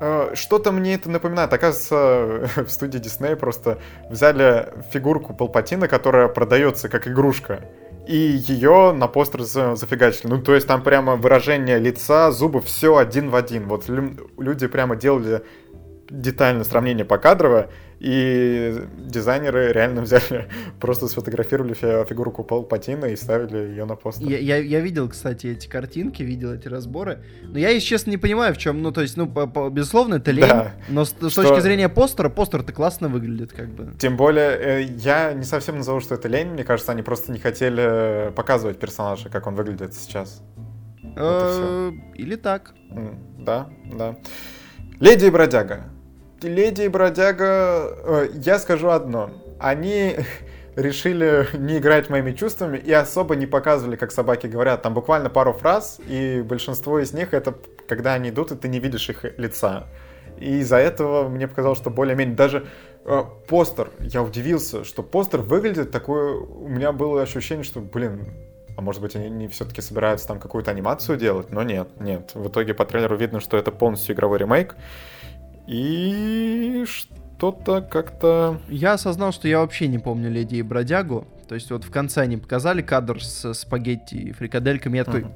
[0.00, 1.52] э, что-то мне это напоминает.
[1.52, 7.64] Оказывается, в студии Дисней просто взяли фигурку Палпатина, которая продается как игрушка
[8.06, 10.28] и ее на постер зафигачили.
[10.28, 13.68] Ну, то есть там прямо выражение лица, зубы, все один в один.
[13.68, 13.88] Вот
[14.38, 15.42] люди прямо делали
[16.10, 20.48] детальное сравнение по кадрово, и дизайнеры реально взяли,
[20.80, 24.28] просто сфотографировали фигурку Палпатина и ставили ее на постер.
[24.28, 28.18] Я, я, я видел, кстати, эти картинки, видел эти разборы, но я, если честно, не
[28.18, 30.74] понимаю, в чем, ну, то есть, ну, по, по, безусловно, это лень, да.
[30.88, 31.42] но с, с что...
[31.42, 33.94] точки зрения постера, постер-то классно выглядит, как бы.
[33.98, 37.38] Тем более, э, я не совсем назову, что это лень, мне кажется, они просто не
[37.38, 40.42] хотели показывать персонажа, как он выглядит сейчас.
[41.16, 42.74] Вот Или так.
[43.38, 44.16] Да, да.
[45.00, 45.93] Леди и бродяга.
[46.42, 49.30] Леди и Бродяга, э, я скажу одно.
[49.58, 50.16] Они
[50.76, 54.82] решили не играть моими чувствами и особо не показывали, как собаки говорят.
[54.82, 57.54] Там буквально пару фраз, и большинство из них это
[57.86, 59.86] когда они идут, и ты не видишь их лица.
[60.38, 62.66] И из-за этого мне показалось, что более-менее даже
[63.04, 68.26] э, постер, я удивился, что постер выглядит такое, у меня было ощущение, что, блин,
[68.76, 72.32] а может быть они не все-таки собираются там какую-то анимацию делать, но нет, нет.
[72.34, 74.74] В итоге по трейлеру видно, что это полностью игровой ремейк.
[75.66, 78.60] И что-то как-то...
[78.68, 81.26] Я осознал, что я вообще не помню Леди и Бродягу.
[81.48, 84.98] То есть вот в конце они показали кадр с спагетти и фрикадельками.
[84.98, 85.26] Я такой...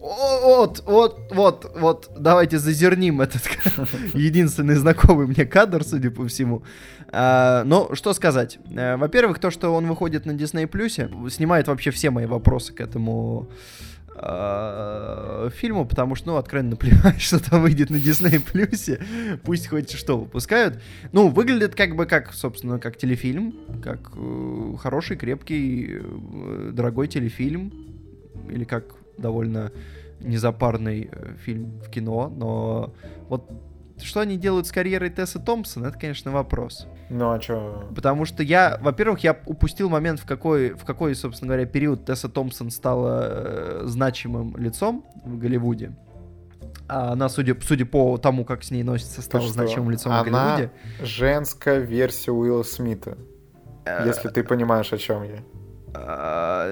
[0.00, 3.42] Вот, вот, вот, вот, давайте зазерним этот
[4.12, 6.62] единственный знакомый мне кадр, судя по всему.
[7.10, 8.58] А, но что сказать?
[8.76, 12.82] А, во-первых, то, что он выходит на Disney Плюсе, снимает вообще все мои вопросы к
[12.82, 13.48] этому
[14.14, 19.00] фильму, потому что, ну, откровенно наплевать, что там выйдет на Disney Плюсе.
[19.42, 20.80] Пусть хоть что выпускают.
[21.12, 27.72] Ну, выглядит как бы как, собственно, как телефильм, как э, хороший, крепкий, э, дорогой телефильм.
[28.48, 29.72] Или как довольно
[30.20, 32.94] незапарный э, фильм в кино, но
[33.28, 33.50] вот
[34.02, 36.86] что они делают с карьерой Тесса Томпсона, это, конечно, вопрос.
[37.10, 37.88] Ну, а что?
[37.94, 42.28] Потому что я, во-первых, я упустил момент, в какой, в какой, собственно говоря, период Тесса
[42.28, 45.92] Томпсон стала э, значимым лицом в Голливуде.
[46.88, 50.24] А она, судя, судя по тому, как с ней носится, стала значимым лицом она в
[50.26, 50.70] Голливуде.
[51.02, 53.16] женская версия Уилла Смита.
[53.84, 55.38] Э, если ты понимаешь, о чем я.
[55.94, 56.66] А,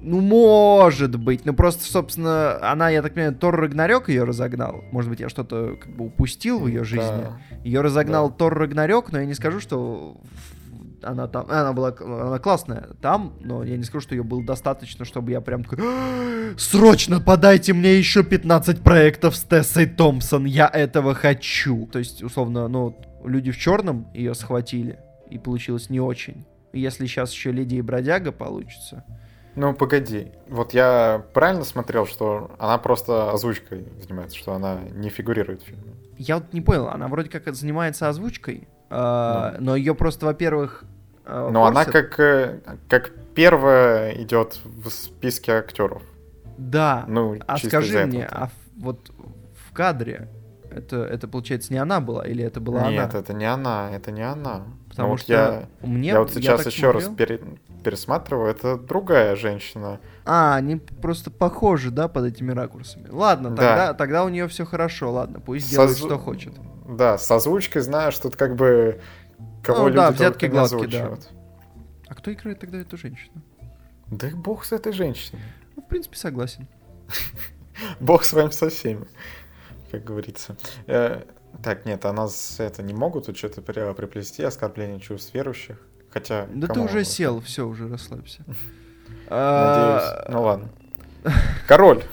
[0.00, 1.44] ну, может быть.
[1.44, 4.82] Ну, просто, собственно, она, я так понимаю, Тор Рагнарёк ее разогнал.
[4.92, 7.04] Может быть, я что-то как бы упустил в ее жизни.
[7.04, 7.38] Да.
[7.64, 8.36] Ее разогнал да.
[8.36, 10.20] Тор Рагнарёк, но я не скажу, что
[11.02, 15.04] она там, она была она классная там, но я не скажу, что ее было достаточно,
[15.04, 20.68] чтобы я прям такой, «А, срочно подайте мне еще 15 проектов с Тессой Томпсон, я
[20.72, 21.86] этого хочу.
[21.92, 24.98] То есть, условно, ну, люди в черном ее схватили,
[25.30, 26.46] и получилось не очень.
[26.74, 29.04] Если сейчас еще Леди и Бродяга получится.
[29.56, 30.32] Ну, погоди.
[30.48, 35.94] Вот я правильно смотрел, что она просто озвучкой занимается, что она не фигурирует в фильме?
[36.18, 40.84] Я вот не понял, она вроде как занимается озвучкой, э, но ее просто, во-первых...
[41.24, 46.02] Э, но она как, э, как первая идет в списке актеров.
[46.58, 47.04] Да.
[47.08, 49.10] Ну, а скажи мне, а вот
[49.68, 50.28] в кадре
[50.70, 53.04] это, это, получается, не она была, или это была Нет, она?
[53.04, 54.64] Нет, это не она, это не она.
[54.94, 57.08] Потому ну, что я, мне, я вот сейчас я еще смотрел.
[57.08, 57.40] раз пере,
[57.82, 59.98] пересматриваю, это другая женщина.
[60.24, 63.08] А, они просто похожи, да, под этими ракурсами.
[63.10, 63.94] Ладно, тогда, да.
[63.94, 66.04] тогда у нее все хорошо, ладно, пусть делает, Созв...
[66.04, 66.54] что хочет.
[66.88, 69.00] Да, с озвучкой знаешь, тут как бы
[69.64, 71.18] кого ну, люди да, взятки гладкие, да.
[72.06, 73.42] А кто играет тогда эту женщину?
[74.06, 75.42] Да бог с этой женщиной.
[75.74, 76.68] Ну, в принципе, согласен.
[78.00, 79.06] Бог с вами со всеми,
[79.90, 80.56] как говорится.
[81.62, 85.78] Так, нет, а нас это не могут что-то приплести, оскорбление чувств верующих.
[86.10, 86.46] Хотя.
[86.52, 88.44] Да ты уже сел, все, уже расслабься.
[88.46, 89.28] Надеюсь.
[89.28, 90.68] А, ну ладно.
[91.66, 92.04] Король.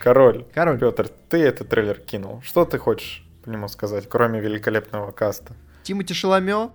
[0.00, 0.44] Король.
[0.54, 0.78] Король.
[0.78, 2.42] Петр, ты этот трейлер кинул.
[2.42, 5.54] Что ты хочешь по нему сказать, кроме великолепного каста?
[5.82, 6.72] Тимати Шаламё,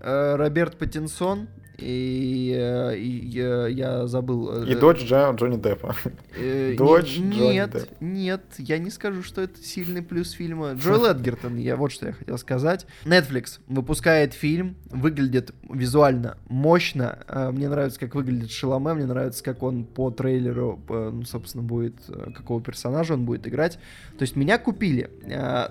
[0.00, 1.48] э, Роберт Паттинсон
[1.80, 4.62] и, э, и я, я забыл.
[4.62, 5.96] Э, и дочь Джо, Джонни Деппа.
[6.36, 7.94] Э, дочь не, Джонни Нет, Деппа.
[8.00, 10.72] нет, я не скажу, что это сильный плюс фильма.
[10.74, 12.86] Джоэл Эдгертон, я вот что я хотел сказать.
[13.04, 17.18] Netflix выпускает фильм, выглядит визуально мощно.
[17.52, 21.94] Мне нравится, как выглядит Шаломе, мне нравится, как он по трейлеру, ну, собственно, будет,
[22.34, 23.78] какого персонажа он будет играть.
[24.18, 25.10] То есть меня купили.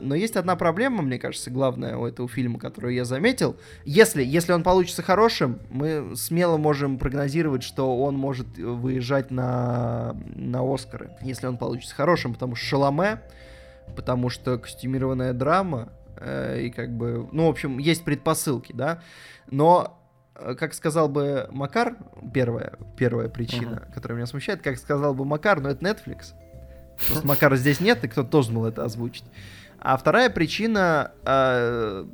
[0.01, 3.55] Но есть одна проблема, мне кажется, главная у этого фильма, которую я заметил.
[3.86, 10.62] Если, если он получится хорошим, мы смело можем прогнозировать, что он может выезжать на, на
[10.62, 13.22] Оскары, если он получится хорошим, потому что Шаломе,
[13.95, 19.02] потому что костюмированная драма, э, и как бы, ну, в общем, есть предпосылки, да,
[19.50, 20.00] но
[20.36, 21.97] э, как сказал бы Макар,
[22.34, 23.93] первая, первая причина, uh-huh.
[23.93, 26.34] которая меня смущает, как сказал бы Макар, но это Netflix.
[27.08, 29.24] Просто Макара здесь нет, и кто-то должен был это озвучить.
[29.80, 32.06] А вторая причина, э,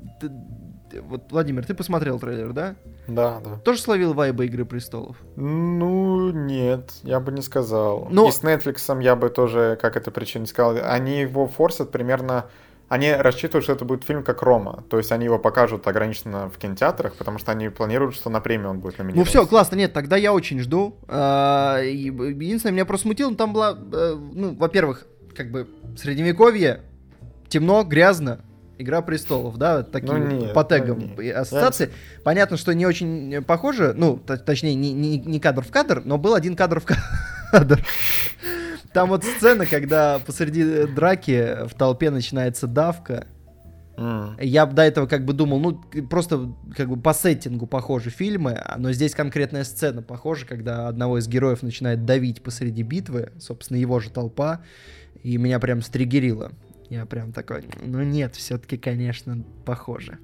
[0.93, 2.75] вот, Владимир, ты посмотрел трейлер, да?
[3.07, 3.57] Да, да.
[3.57, 5.17] Тоже словил вайба Игры Престолов?
[5.35, 8.07] Ну, нет, я бы не сказал.
[8.09, 8.27] Но...
[8.27, 12.45] И с Netflix я бы тоже, как это причина сказал, они его форсят примерно...
[12.87, 14.83] Они рассчитывают, что это будет фильм как Рома.
[14.91, 18.69] То есть они его покажут ограниченно в кинотеатрах, потому что они планируют, что на премию
[18.69, 19.25] он будет номинирован.
[19.25, 20.95] Ну все, классно, нет, тогда я очень жду.
[21.07, 25.67] А, единственное, меня просто смутило, но там была, э, ну, во-первых, как бы
[25.97, 26.83] средневековье,
[27.49, 28.41] темно, грязно,
[28.77, 31.35] Игра престолов, да, такие ну, нет, по тегам ну, нет.
[31.35, 31.85] ассоциации.
[31.85, 32.21] Я...
[32.23, 36.35] Понятно, что не очень похоже, ну, точнее, не, не, не кадр в кадр, но был
[36.35, 36.85] один кадр в
[37.51, 37.85] кадр.
[38.91, 43.27] Там вот сцена, когда посреди драки в толпе начинается давка.
[43.97, 44.43] Mm.
[44.43, 48.91] Я до этого как бы думал, ну, просто как бы по сеттингу похожи фильмы, но
[48.91, 54.09] здесь конкретная сцена похожа, когда одного из героев начинает давить посреди битвы, собственно, его же
[54.09, 54.61] толпа,
[55.23, 56.51] и меня прям стригерило.
[56.89, 60.19] Я прям такой, ну нет, все-таки, конечно, похоже.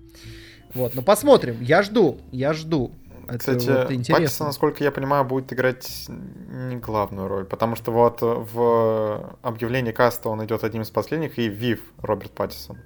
[0.74, 1.58] Вот, ну посмотрим.
[1.62, 2.92] Я жду, я жду.
[3.28, 4.16] Это Кстати, вот интересно.
[4.16, 10.30] Паттисон, насколько я понимаю, будет играть не главную роль, потому что вот в объявлении каста
[10.30, 12.78] он идет одним из последних, и Вив Роберт Паттисон.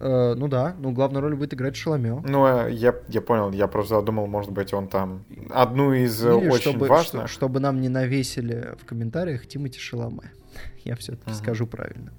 [0.00, 2.22] Э, ну да, ну главную роль будет играть Шаломё.
[2.24, 6.48] Ну, э, я, я понял, я просто думал, может быть, он там одну из Или
[6.48, 7.28] очень чтобы, важных...
[7.28, 10.32] Что, чтобы нам не навесили в комментариях Тимати Шаломе.
[10.84, 11.34] Я все-таки uh-huh.
[11.34, 12.12] скажу правильно.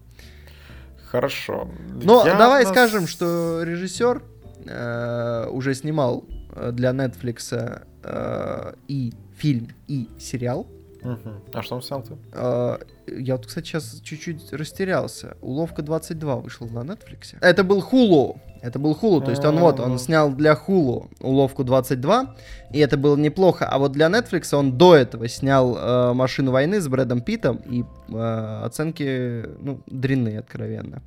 [1.11, 1.67] Хорошо.
[2.03, 2.71] Но Я давай нас...
[2.71, 4.21] скажем, что режиссер
[4.65, 10.67] э, уже снимал э, для Netflix э, и фильм, и сериал.
[11.01, 11.29] Угу.
[11.53, 12.17] А что он снял-то?
[12.33, 15.37] А, я вот, кстати, сейчас чуть-чуть растерялся.
[15.41, 17.37] Уловка 22 вышел на Netflix.
[17.41, 18.39] Это был Hulu.
[18.61, 22.35] Это был Hulu, то есть он вот, он снял для Hulu уловку 22,
[22.73, 23.65] и это было неплохо.
[23.65, 27.85] А вот для Netflix он до этого снял э, «Машину войны» с Брэдом Питом, и
[28.09, 31.01] э, оценки, ну, дрянные, откровенно.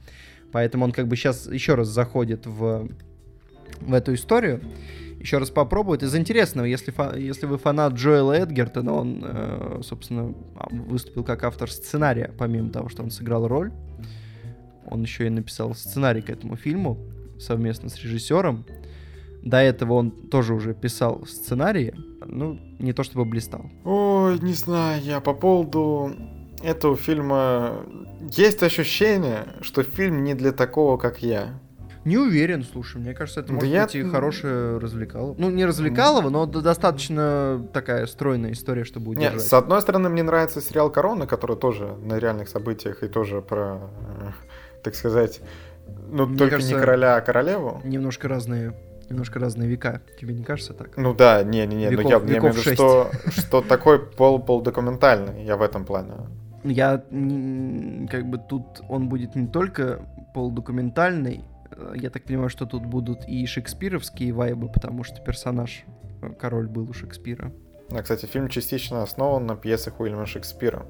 [0.50, 2.88] Поэтому он как бы сейчас еще раз заходит в,
[3.80, 4.62] в эту историю
[5.22, 6.02] еще раз попробует.
[6.02, 11.70] Из интересного, если, если вы фанат Джоэла Эдгертона, он, э, собственно, а, выступил как автор
[11.70, 13.72] сценария, помимо того, что он сыграл роль.
[14.84, 16.98] Он еще и написал сценарий к этому фильму
[17.38, 18.66] совместно с режиссером.
[19.42, 21.94] До этого он тоже уже писал сценарии,
[22.26, 23.70] ну, не то чтобы блистал.
[23.84, 26.12] Ой, не знаю, я по поводу
[26.62, 27.86] этого фильма...
[28.20, 31.60] Есть ощущение, что фильм не для такого, как я.
[32.04, 34.00] Не уверен, слушай, мне кажется, это может да быть я...
[34.00, 35.34] и хорошее развлекало.
[35.38, 39.34] Ну, не развлекалово, но достаточно такая стройная история, чтобы удержать.
[39.34, 43.40] Нет, с одной стороны, мне нравится сериал «Корона», который тоже на реальных событиях и тоже
[43.40, 43.80] про,
[44.20, 44.30] э,
[44.82, 45.40] так сказать,
[46.10, 47.80] ну, мне только кажется, не короля, а королеву.
[47.84, 48.74] Немножко разные
[49.10, 50.00] немножко разные века.
[50.18, 50.96] Тебе не кажется так?
[50.96, 55.56] Ну да, не-не-не, но я, я имею в виду, что, что такой пол полудокументальный, я
[55.56, 56.14] в этом плане.
[56.64, 57.02] Я
[58.10, 60.00] как бы тут он будет не только
[60.34, 61.44] полудокументальный,
[61.94, 65.84] я так понимаю, что тут будут и шекспировские вайбы, потому что персонаж
[66.22, 67.52] э, король был у Шекспира.
[67.90, 70.86] А, кстати, фильм частично основан на пьесах Уильяма Шекспира.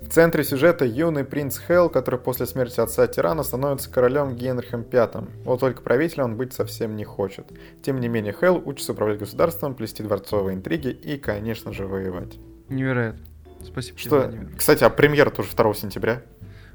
[0.00, 5.26] В центре сюжета юный принц Хелл, который после смерти отца тирана становится королем Генрихом V.
[5.44, 7.50] Вот только правителем он быть совсем не хочет.
[7.82, 12.38] Тем не менее, Хелл учится управлять государством, плести дворцовые интриги и, конечно же, воевать.
[12.68, 13.24] Невероятно.
[13.64, 14.54] Спасибо Что, Владимир.
[14.56, 16.22] Кстати, а премьера тоже 2 сентября.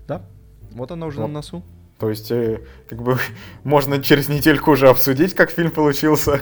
[0.06, 0.26] Да,
[0.72, 1.28] вот она уже вот.
[1.28, 1.64] на носу.
[2.00, 3.18] То есть, э, как бы,
[3.64, 6.42] можно через недельку уже обсудить, как фильм получился.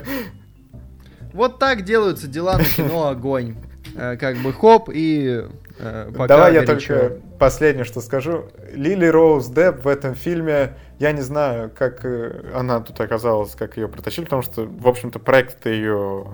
[1.34, 3.56] Вот так делаются дела на кино «Огонь».
[3.96, 5.46] Э, как бы хоп и
[5.80, 8.46] э, пока Давай я только последнее, что скажу.
[8.74, 12.06] Лили Роуз Депп в этом фильме, я не знаю, как
[12.54, 16.28] она тут оказалась, как ее протащили, потому что, в общем-то, проект ее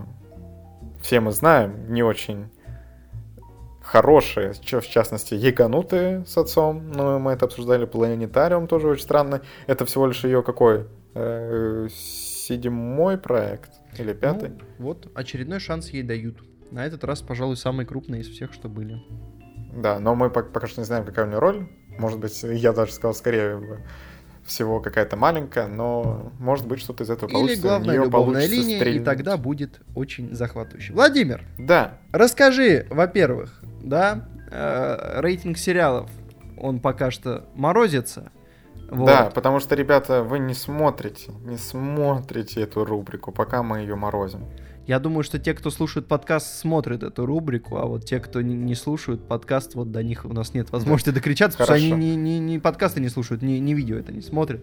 [1.01, 2.49] все мы знаем, не очень
[3.87, 9.39] хорошие, в частности, яганутые с отцом, но мы это обсуждали, планетариум тоже очень странный.
[9.65, 10.87] Это всего лишь ее какой?
[11.15, 14.49] Э, седьмой проект или ну, пятый?
[14.49, 16.37] Ну, вот, очередной шанс ей дают.
[16.69, 19.01] На этот раз, пожалуй, самый крупный из всех, что были.
[19.73, 21.67] Да, но мы пока что не знаем, какая у нее роль.
[21.97, 23.85] Может быть, я даже сказал скорее
[24.47, 27.53] всего какая-то маленькая, но может быть что-то из этого получится.
[27.53, 29.01] Или главная любовная линия, стрельнуть.
[29.01, 30.93] и тогда будет очень захватывающе.
[30.93, 31.99] Владимир, да.
[32.11, 36.09] расскажи, во-первых, да, э, рейтинг сериалов,
[36.57, 38.31] он пока что морозится.
[38.89, 39.07] Вот.
[39.07, 44.45] Да, потому что, ребята, вы не смотрите, не смотрите эту рубрику, пока мы ее морозим.
[44.87, 48.73] Я думаю, что те, кто слушает подкаст, смотрят эту рубрику, а вот те, кто не,
[48.73, 52.39] слушают подкаст, вот до них у нас нет возможности докричаться, потому что они не, не,
[52.39, 54.61] не подкасты не слушают, не, не видео это не смотрят.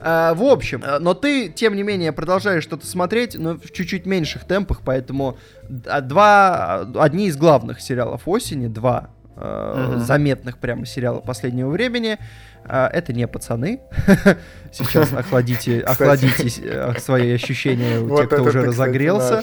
[0.00, 4.06] А, в общем, э, но ты, тем не менее, продолжаешь что-то смотреть, но в чуть-чуть
[4.06, 5.38] меньших темпах, поэтому
[5.86, 9.98] а, два, одни из главных сериалов осени, два uh-huh.
[9.98, 12.18] заметных прямо сериала последнего времени.
[12.64, 13.80] А, это не пацаны.
[14.72, 19.42] Сейчас охладите, охладите э, свои ощущения у тех, кто уже разогрелся.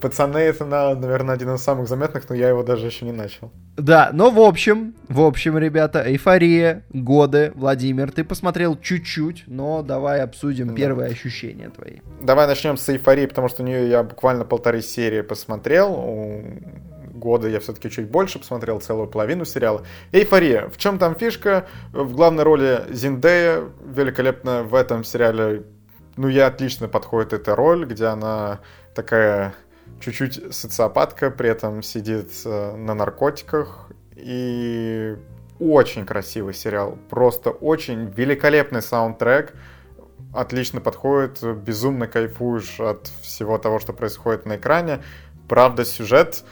[0.00, 3.52] Пацаны это, наверное, один из самых заметных, но я его даже еще не начал.
[3.76, 10.22] Да, но в общем, в общем, ребята, эйфория, годы, Владимир, ты посмотрел чуть-чуть, но давай
[10.22, 10.74] обсудим да.
[10.74, 11.98] первые ощущения твои.
[12.22, 15.94] Давай начнем с эйфории, потому что у нее я буквально полторы серии посмотрел
[17.20, 19.86] года я все-таки чуть больше посмотрел, целую половину сериала.
[20.10, 20.68] Эйфория.
[20.68, 21.68] В чем там фишка?
[21.92, 25.62] В главной роли Зиндея, великолепно в этом сериале,
[26.16, 28.60] ну, ей отлично подходит эта роль, где она
[28.94, 29.54] такая
[30.00, 33.90] чуть-чуть социопатка, при этом сидит э, на наркотиках.
[34.16, 35.16] И
[35.60, 36.98] очень красивый сериал.
[37.08, 39.54] Просто очень великолепный саундтрек.
[40.32, 45.02] Отлично подходит, безумно кайфуешь от всего того, что происходит на экране.
[45.48, 46.44] Правда, сюжет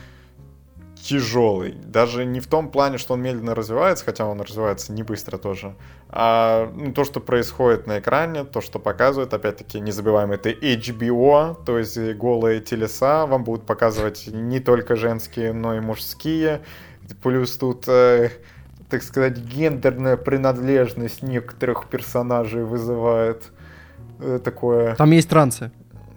[1.02, 1.72] тяжелый.
[1.72, 5.74] Даже не в том плане, что он медленно развивается, хотя он развивается не быстро тоже,
[6.08, 11.56] а ну, то, что происходит на экране, то, что показывает, опять-таки, не забываем, это HBO,
[11.64, 16.62] то есть голые телеса вам будут показывать не только женские, но и мужские.
[17.22, 18.30] Плюс тут, э,
[18.88, 23.50] так сказать, гендерная принадлежность некоторых персонажей вызывает
[24.18, 24.94] э, такое...
[24.96, 25.70] Там есть трансы.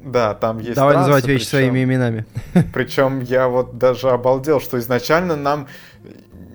[0.03, 2.25] Да, там есть Давай трансы, называть вещи причем, своими именами.
[2.73, 5.67] Причем я вот даже обалдел, что изначально нам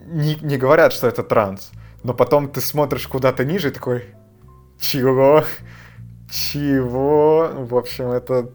[0.06, 1.70] не, не говорят, что это транс.
[2.02, 4.04] Но потом ты смотришь куда-то ниже и такой,
[4.80, 5.44] чего?
[6.30, 7.50] Чего?
[7.54, 8.50] В общем, это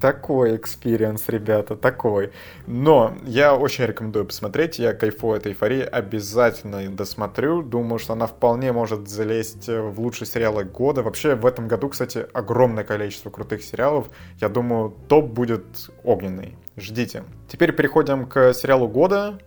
[0.00, 2.32] такой experience, ребята, такой.
[2.66, 7.62] Но я очень рекомендую посмотреть, я кайфую этой эйфории, обязательно досмотрю.
[7.62, 11.02] Думаю, что она вполне может залезть в лучшие сериалы года.
[11.02, 14.08] Вообще, в этом году, кстати, огромное количество крутых сериалов.
[14.40, 15.64] Я думаю, топ будет
[16.04, 16.56] огненный.
[16.76, 17.24] Ждите.
[17.48, 19.38] Теперь переходим к сериалу года.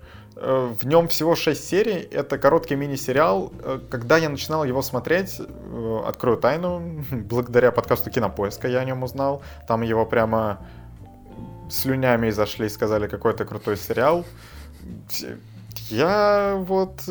[0.42, 2.08] Э, в нем всего 6 серий.
[2.12, 3.52] Это короткий мини-сериал.
[3.62, 6.82] Э, когда я начинал его смотреть, э, открою тайну,
[7.12, 9.42] благодаря подкасту Кинопоиска я о нем узнал.
[9.68, 10.60] Там его прямо
[11.70, 14.26] слюнями зашли и сказали, какой то крутой сериал.
[15.90, 17.02] Я вот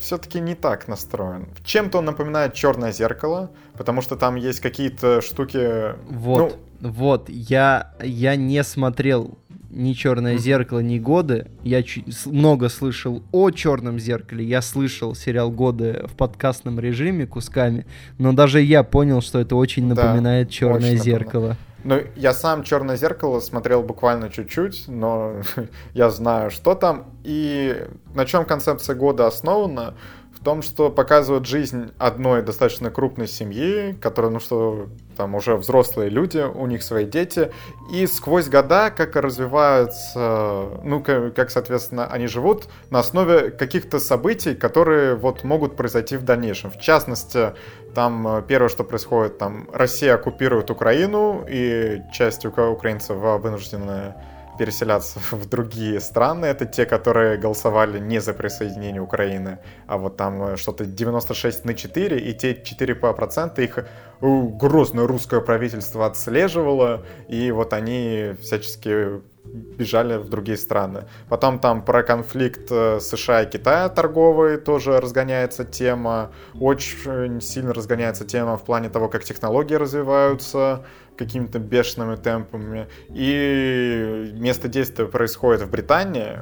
[0.00, 1.48] все-таки не так настроен.
[1.64, 5.94] Чем-то он напоминает черное зеркало, потому что там есть какие-то штуки.
[6.08, 6.90] Вот, ну...
[6.90, 9.38] вот, я, я не смотрел
[9.76, 11.46] ни черное зеркало, ни годы.
[11.62, 11.84] Я
[12.24, 14.44] много слышал о черном зеркале.
[14.44, 17.86] Я слышал сериал годы в подкастном режиме кусками,
[18.18, 21.56] но даже я понял, что это очень напоминает да, черное зеркало.
[21.84, 25.34] Ну, я сам Черное зеркало смотрел буквально чуть-чуть, но
[25.94, 27.04] я знаю, что там.
[27.22, 29.94] И на чем концепция года основана?
[30.40, 36.38] Том, что показывают жизнь одной достаточно крупной семьи, которая, ну что, там уже взрослые люди,
[36.38, 37.50] у них свои дети,
[37.92, 45.14] и сквозь года как развиваются, ну, как, соответственно, они живут на основе каких-то событий, которые
[45.14, 46.70] вот могут произойти в дальнейшем.
[46.70, 47.54] В частности,
[47.94, 54.14] там э, первое, что происходит, там Россия оккупирует Украину, и часть украинцев вынуждены
[54.58, 56.46] переселяться в другие страны.
[56.46, 61.74] Это те, которые голосовали не за присоединение Украины, а вот там э, что-то 96 на
[61.74, 63.86] 4, и те 4% их
[64.20, 71.04] грозное русское правительство отслеживало, и вот они всячески бежали в другие страны.
[71.28, 76.32] Потом там про конфликт э, США и Китая торговый тоже разгоняется тема.
[76.60, 80.84] Очень сильно разгоняется тема в плане того, как технологии развиваются
[81.16, 82.88] какими-то бешеными темпами.
[83.08, 86.40] И место действия происходит в Британии,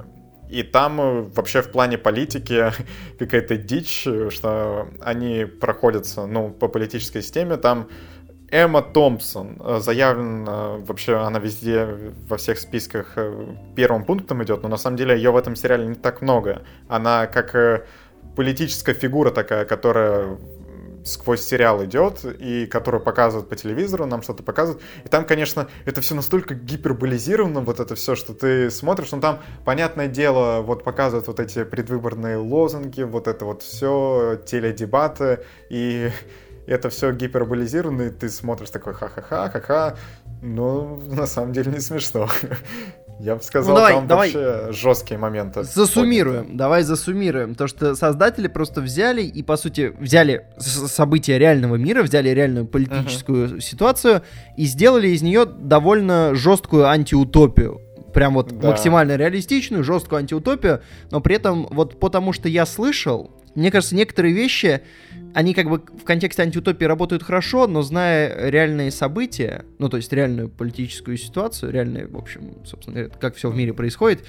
[0.48, 2.66] и там э, вообще в плане политики
[3.18, 7.88] какая-то дичь, что они проходятся, ну, по политической системе, там
[8.50, 14.68] Эмма Томпсон э, заявлена, вообще она везде, во всех списках э, первым пунктом идет, но
[14.68, 16.62] на самом деле ее в этом сериале не так много.
[16.88, 17.86] Она как
[18.36, 20.38] политическая фигура такая, которая
[21.04, 24.82] сквозь сериал идет, и который показывают по телевизору, нам что-то показывают.
[25.04, 29.40] И там, конечно, это все настолько гиперболизировано, вот это все, что ты смотришь, но там,
[29.64, 36.10] понятное дело, вот показывают вот эти предвыборные лозунги, вот это вот все, теледебаты, и
[36.66, 39.96] это все гиперболизировано, и ты смотришь такой ха-ха-ха, ха-ха,
[40.42, 42.28] но на самом деле не смешно.
[43.20, 44.32] Я бы сказал, ну, давай, там давай.
[44.32, 45.62] вообще жесткие моменты.
[45.62, 46.58] Засуммируем, подняты.
[46.58, 47.54] давай засуммируем.
[47.54, 53.48] То, что создатели просто взяли и, по сути, взяли события реального мира, взяли реальную политическую
[53.48, 53.60] uh-huh.
[53.60, 54.22] ситуацию
[54.56, 57.80] и сделали из нее довольно жесткую антиутопию.
[58.12, 58.70] Прям вот да.
[58.70, 64.34] максимально реалистичную, жесткую антиутопию, но при этом вот потому что я слышал, мне кажется, некоторые
[64.34, 64.82] вещи,
[65.34, 70.12] они как бы в контексте антиутопии работают хорошо, но зная реальные события, ну, то есть
[70.12, 74.24] реальную политическую ситуацию, реальные, в общем, собственно, как все в мире происходит,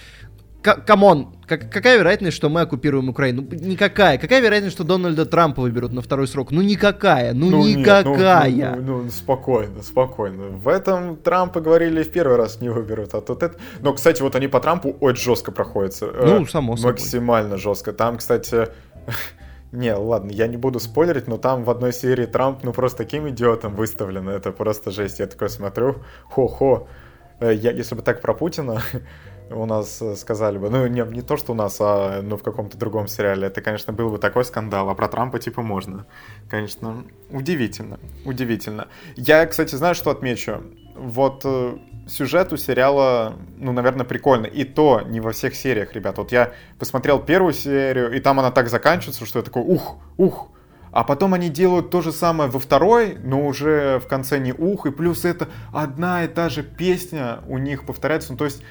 [0.73, 3.47] come on, как, какая вероятность, что мы оккупируем Украину?
[3.49, 4.17] Ну, никакая.
[4.17, 6.49] Какая вероятность, что Дональда Трампа выберут на второй срок?
[6.49, 8.49] Ну никакая, ну, ну никакая.
[8.49, 10.57] Нет, ну, ну, ну, спокойно, спокойно.
[10.57, 13.57] В этом Трампа говорили в первый раз не выберут, а тут это...
[13.81, 16.07] Но, кстати, вот они по Трампу очень жестко проходятся.
[16.07, 16.93] Ну, э, само собой.
[16.93, 17.93] Максимально жестко.
[17.93, 18.69] Там, кстати,
[19.75, 23.29] не, ладно, я не буду спойлерить, но там в одной серии Трамп, ну, просто таким
[23.29, 25.19] идиотом выставлен, это просто жесть.
[25.19, 25.97] Я такой смотрю,
[26.29, 26.87] хо-хо,
[27.39, 28.81] э, я, если бы так про Путина
[29.51, 32.43] у нас э, сказали бы, ну, не, не то, что у нас, а ну, в
[32.43, 36.05] каком-то другом сериале, это, конечно, был бы такой скандал, а про Трампа, типа, можно.
[36.49, 38.87] Конечно, удивительно, удивительно.
[39.15, 40.63] Я, кстати, знаю, что отмечу?
[40.95, 41.77] Вот э,
[42.07, 44.49] сюжет у сериала, ну, наверное, прикольный.
[44.49, 46.17] И то не во всех сериях, ребят.
[46.17, 50.49] Вот я посмотрел первую серию, и там она так заканчивается, что я такой, ух, ух.
[50.91, 54.85] А потом они делают то же самое во второй, но уже в конце не ух.
[54.85, 58.31] И плюс это одна и та же песня у них повторяется.
[58.31, 58.63] Ну, то есть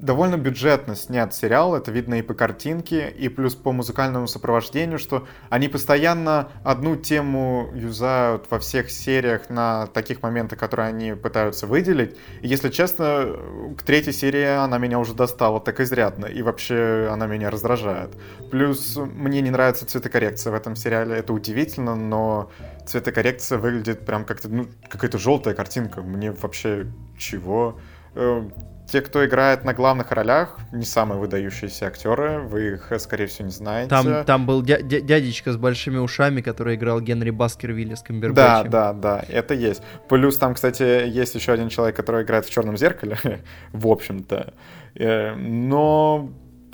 [0.00, 5.26] довольно бюджетно снят сериал, это видно и по картинке, и плюс по музыкальному сопровождению, что
[5.50, 12.16] они постоянно одну тему юзают во всех сериях на таких моментах, которые они пытаются выделить.
[12.40, 13.36] И, если честно,
[13.78, 18.10] к третьей серии она меня уже достала так изрядно, и вообще она меня раздражает.
[18.50, 22.50] Плюс мне не нравится цветокоррекция в этом сериале, это удивительно, но
[22.86, 26.00] цветокоррекция выглядит прям как-то, ну, какая-то желтая картинка.
[26.00, 26.86] Мне вообще
[27.18, 27.78] чего?
[28.90, 33.46] Э, те, кто играет на главных ролях, не самые выдающиеся актеры, вы их, скорее всего,
[33.46, 33.88] не знаете.
[33.90, 38.02] Там, там был дя- дя- дядечка с большими ушами, который играл Генри Баскервилли с
[38.34, 39.82] Да, да, да, это есть.
[40.08, 43.16] Плюс там, кстати, есть еще один человек, который играет в «Черном зеркале»,
[43.72, 44.54] в общем-то.
[44.94, 46.30] Э, но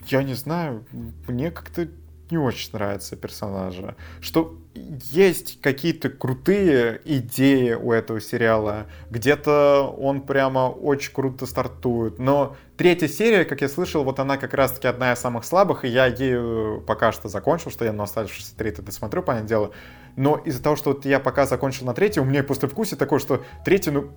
[0.07, 0.85] я не знаю,
[1.29, 1.89] мне как-то
[2.31, 3.95] не очень нравятся персонажи.
[4.21, 8.87] Что есть какие-то крутые идеи у этого сериала.
[9.11, 12.19] Где-то он прямо очень круто стартует.
[12.19, 15.89] Но третья серия, как я слышал, вот она как раз-таки одна из самых слабых, и
[15.89, 19.71] я ею пока что закончил, что я на оставшиеся третий досмотрю, понятное дело.
[20.17, 23.19] Но из-за того, что вот я пока закончил на третьей, у меня после вкуса такое,
[23.19, 24.11] что третья, ну,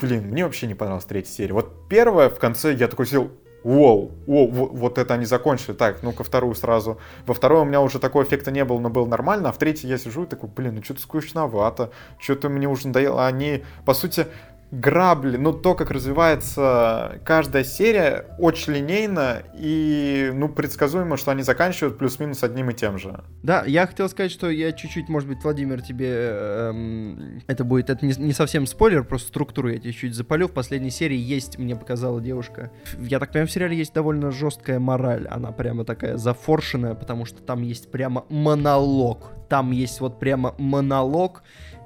[0.00, 1.52] блин, мне вообще не понравилась третья серия.
[1.52, 3.30] Вот первая в конце я такой сидел,
[3.62, 5.74] Воу, воу, вот это они закончили.
[5.74, 6.98] Так, ну-ка вторую сразу.
[7.26, 9.50] Во второй у меня уже такого эффекта не было, но было нормально.
[9.50, 11.90] А в третьей я сижу и такой, блин, ну что-то скучновато.
[12.18, 13.26] Что-то мне уже надоело.
[13.26, 14.26] Они, по сути,
[14.70, 21.98] грабли, ну то, как развивается каждая серия, очень линейно и, ну, предсказуемо, что они заканчивают
[21.98, 23.24] плюс-минус одним и тем же.
[23.42, 28.06] Да, я хотел сказать, что я чуть-чуть, может быть, Владимир, тебе эм, это будет, это
[28.06, 30.46] не, не совсем спойлер, просто структуру я тебе чуть запалю.
[30.48, 34.78] В последней серии есть, мне показала девушка, я так понимаю, в сериале есть довольно жесткая
[34.78, 40.54] мораль, она прямо такая зафоршенная, потому что там есть прямо монолог, там есть вот прямо
[40.58, 41.42] монолог,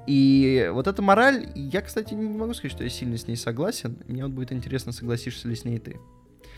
[0.07, 3.99] и вот эта мораль, я, кстати, не могу сказать, что я сильно с ней согласен.
[4.07, 5.99] Мне вот будет интересно, согласишься ли с ней ты.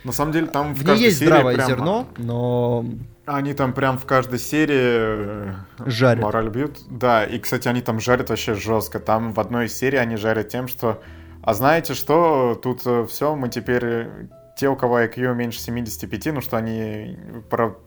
[0.04, 1.68] На самом деле там в, в каждой есть серии здравое прям...
[1.68, 2.86] зерно, но...
[3.24, 6.22] Они там прям в каждой серии э, жарят.
[6.22, 6.78] мораль бьют.
[6.88, 9.00] Да, и, кстати, они там жарят вообще жестко.
[9.00, 11.02] Там в одной из серий они жарят тем, что...
[11.42, 14.08] А знаете что, тут э, все, мы теперь
[14.56, 17.18] те, у кого IQ меньше 75, ну что они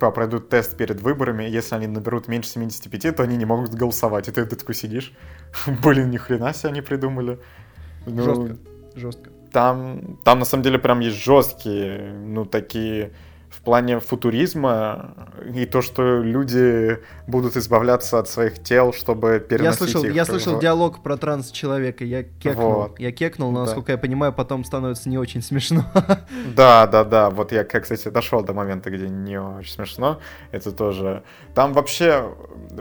[0.01, 4.27] пройдут тест перед выборами, если они наберут меньше 75, то они не могут голосовать.
[4.27, 5.13] И ты, ты такой сидишь,
[5.83, 7.39] блин, ни хрена себе они придумали.
[8.05, 8.57] Ну, жестко,
[8.95, 9.29] жестко.
[9.51, 13.13] Там, там на самом деле прям есть жесткие, ну такие
[13.59, 15.13] в плане футуризма
[15.53, 20.13] и то, что люди будут избавляться от своих тел, чтобы переносить я слышал, их.
[20.15, 20.61] Я слышал в...
[20.61, 22.99] диалог про транс-человека, я кекнул, вот.
[22.99, 23.65] я кекнул, но, да.
[23.65, 25.85] насколько я понимаю, потом становится не очень смешно.
[26.55, 30.19] Да, да, да, вот я, кстати, дошел до момента, где не очень смешно,
[30.51, 31.23] это тоже...
[31.53, 32.33] Там вообще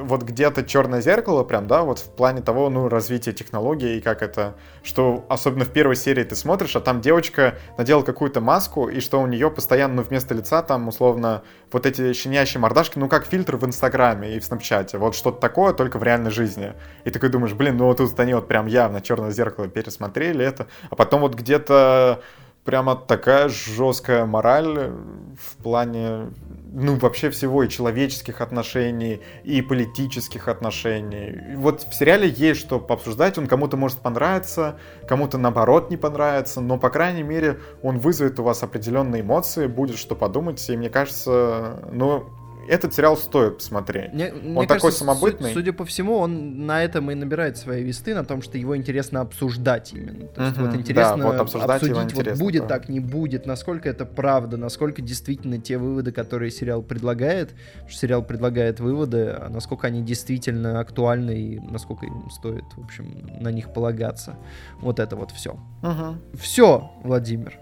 [0.03, 4.23] вот где-то черное зеркало прям, да, вот в плане того, ну, развития технологий и как
[4.23, 9.01] это, что особенно в первой серии ты смотришь, а там девочка надела какую-то маску, и
[9.01, 11.43] что у нее постоянно ну, вместо лица там условно
[11.73, 15.73] вот эти щенячьи мордашки, ну как фильтр в Инстаграме и в Снапчате, вот что-то такое,
[15.73, 16.75] только в реальной жизни.
[17.05, 20.69] И такой думаешь, блин, ну вот тут они вот прям явно черное зеркало пересмотрели это,
[20.91, 22.23] а потом вот где-то
[22.69, 24.93] прямо такая жесткая мораль
[25.41, 26.27] в плане
[26.71, 31.57] ну, вообще всего и человеческих отношений, и политических отношений.
[31.57, 36.77] Вот в сериале есть что пообсуждать, он кому-то может понравиться, кому-то наоборот не понравится, но,
[36.77, 41.83] по крайней мере, он вызовет у вас определенные эмоции, будет что подумать, и мне кажется,
[41.91, 42.27] ну,
[42.69, 44.13] этот сериал стоит посмотреть.
[44.13, 45.53] Мне, он мне такой кажется, самобытный.
[45.53, 49.21] Судя по всему, он на этом и набирает свои весты, на том, что его интересно
[49.21, 50.29] обсуждать именно.
[50.29, 52.69] То есть вот интересно да, вот обсуждать обсудить, его интересно, вот будет да.
[52.69, 57.55] так, не будет, насколько это правда, насколько действительно те выводы, которые сериал предлагает,
[57.89, 63.29] что сериал предлагает выводы, а насколько они действительно актуальны и насколько им стоит, в общем,
[63.41, 64.37] на них полагаться.
[64.81, 65.53] Вот это вот все.
[65.83, 66.37] Угу.
[66.39, 67.59] Все, Владимир.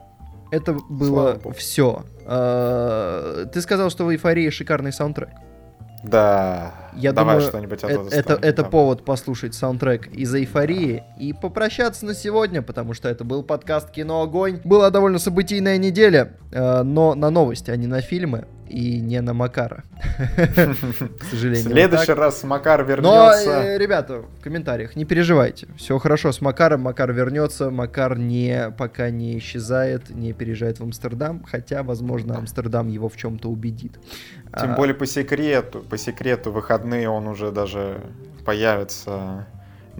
[0.50, 2.04] Это было все.
[2.24, 5.30] А, ты сказал, что в эйфории шикарный саундтрек.
[6.02, 6.85] Да.
[6.96, 12.14] Я Давай думаю, что-нибудь это, это, это повод послушать саундтрек из эйфории и попрощаться на
[12.14, 14.60] сегодня, потому что это был подкаст Кино Огонь.
[14.64, 19.32] Была довольно событийная неделя, э, но на новости, а не на фильмы и не на
[19.32, 19.84] Макара.
[20.26, 21.68] К сожалению.
[21.68, 23.46] В следующий раз Макар вернется.
[23.46, 25.68] Но, э, ребята, в комментариях, не переживайте.
[25.76, 31.44] Все хорошо с Макаром, Макар вернется, Макар не, пока не исчезает, не переезжает в Амстердам,
[31.44, 33.92] хотя, возможно, Амстердам его в чем-то убедит.
[34.58, 34.76] Тем а...
[34.76, 36.50] более по секрету, по секрету
[36.86, 38.00] выходные он уже даже
[38.44, 39.46] появится.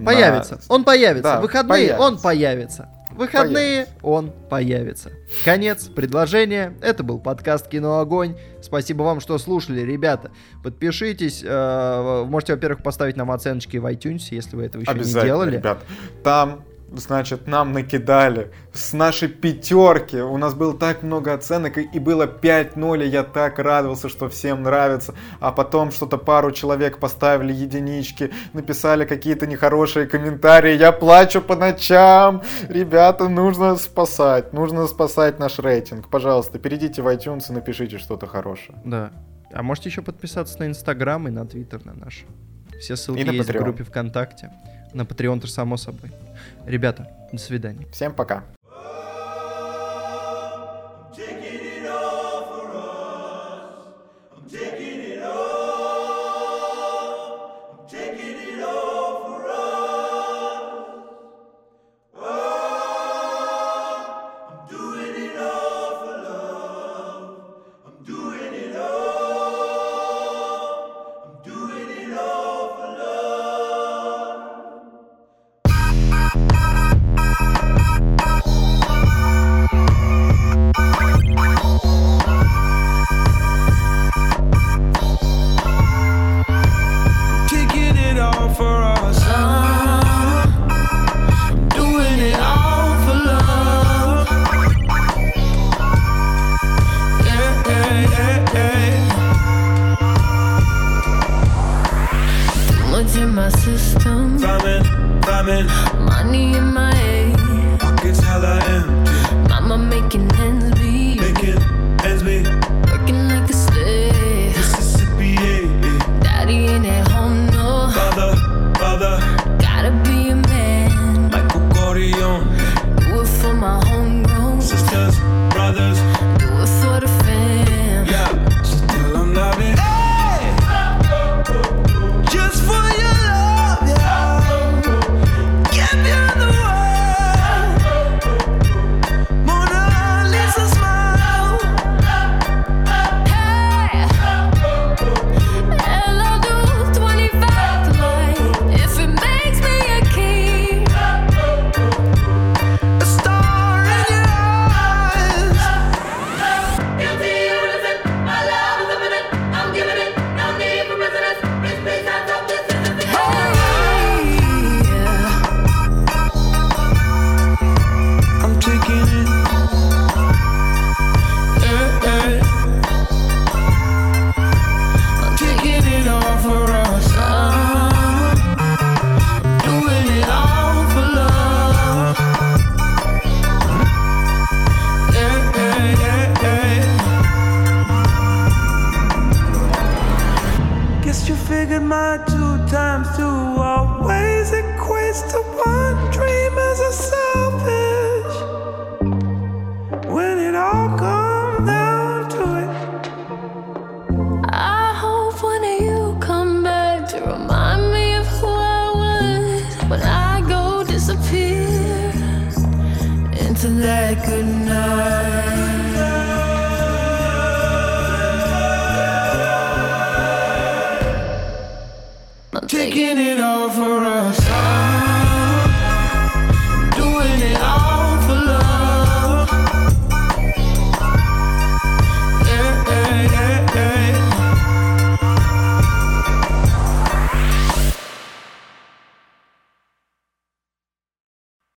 [0.05, 0.55] Появится.
[0.55, 0.75] На...
[0.75, 1.23] Он появится.
[1.23, 2.03] Да, выходные появится.
[2.03, 3.97] он появится выходные появится.
[4.03, 5.11] он появится.
[5.45, 6.75] Конец предложения.
[6.83, 8.37] Это был подкаст Кино Огонь.
[8.61, 10.31] Спасибо вам, что слушали, ребята.
[10.63, 11.43] Подпишитесь.
[11.43, 15.57] Э, можете, во-первых, поставить нам оценочки в iTunes, если вы этого еще не делали.
[15.57, 15.79] Ребят.
[16.23, 20.17] Там значит, нам накидали с нашей пятерки.
[20.17, 24.63] У нас было так много оценок, и было 5-0, и я так радовался, что всем
[24.63, 25.15] нравится.
[25.41, 30.77] А потом что-то пару человек поставили единички, написали какие-то нехорошие комментарии.
[30.77, 32.43] Я плачу по ночам.
[32.69, 34.53] Ребята, нужно спасать.
[34.53, 36.09] Нужно спасать наш рейтинг.
[36.09, 38.79] Пожалуйста, перейдите в iTunes и напишите что-то хорошее.
[38.85, 39.13] Да.
[39.53, 42.25] А можете еще подписаться на Инстаграм и на Твиттер на наш.
[42.81, 43.59] Все ссылки есть Patreon.
[43.59, 44.51] в группе ВКонтакте.
[44.95, 46.11] На Patreon, само собой.
[46.67, 47.87] Ребята, до свидания.
[47.93, 48.45] Всем пока.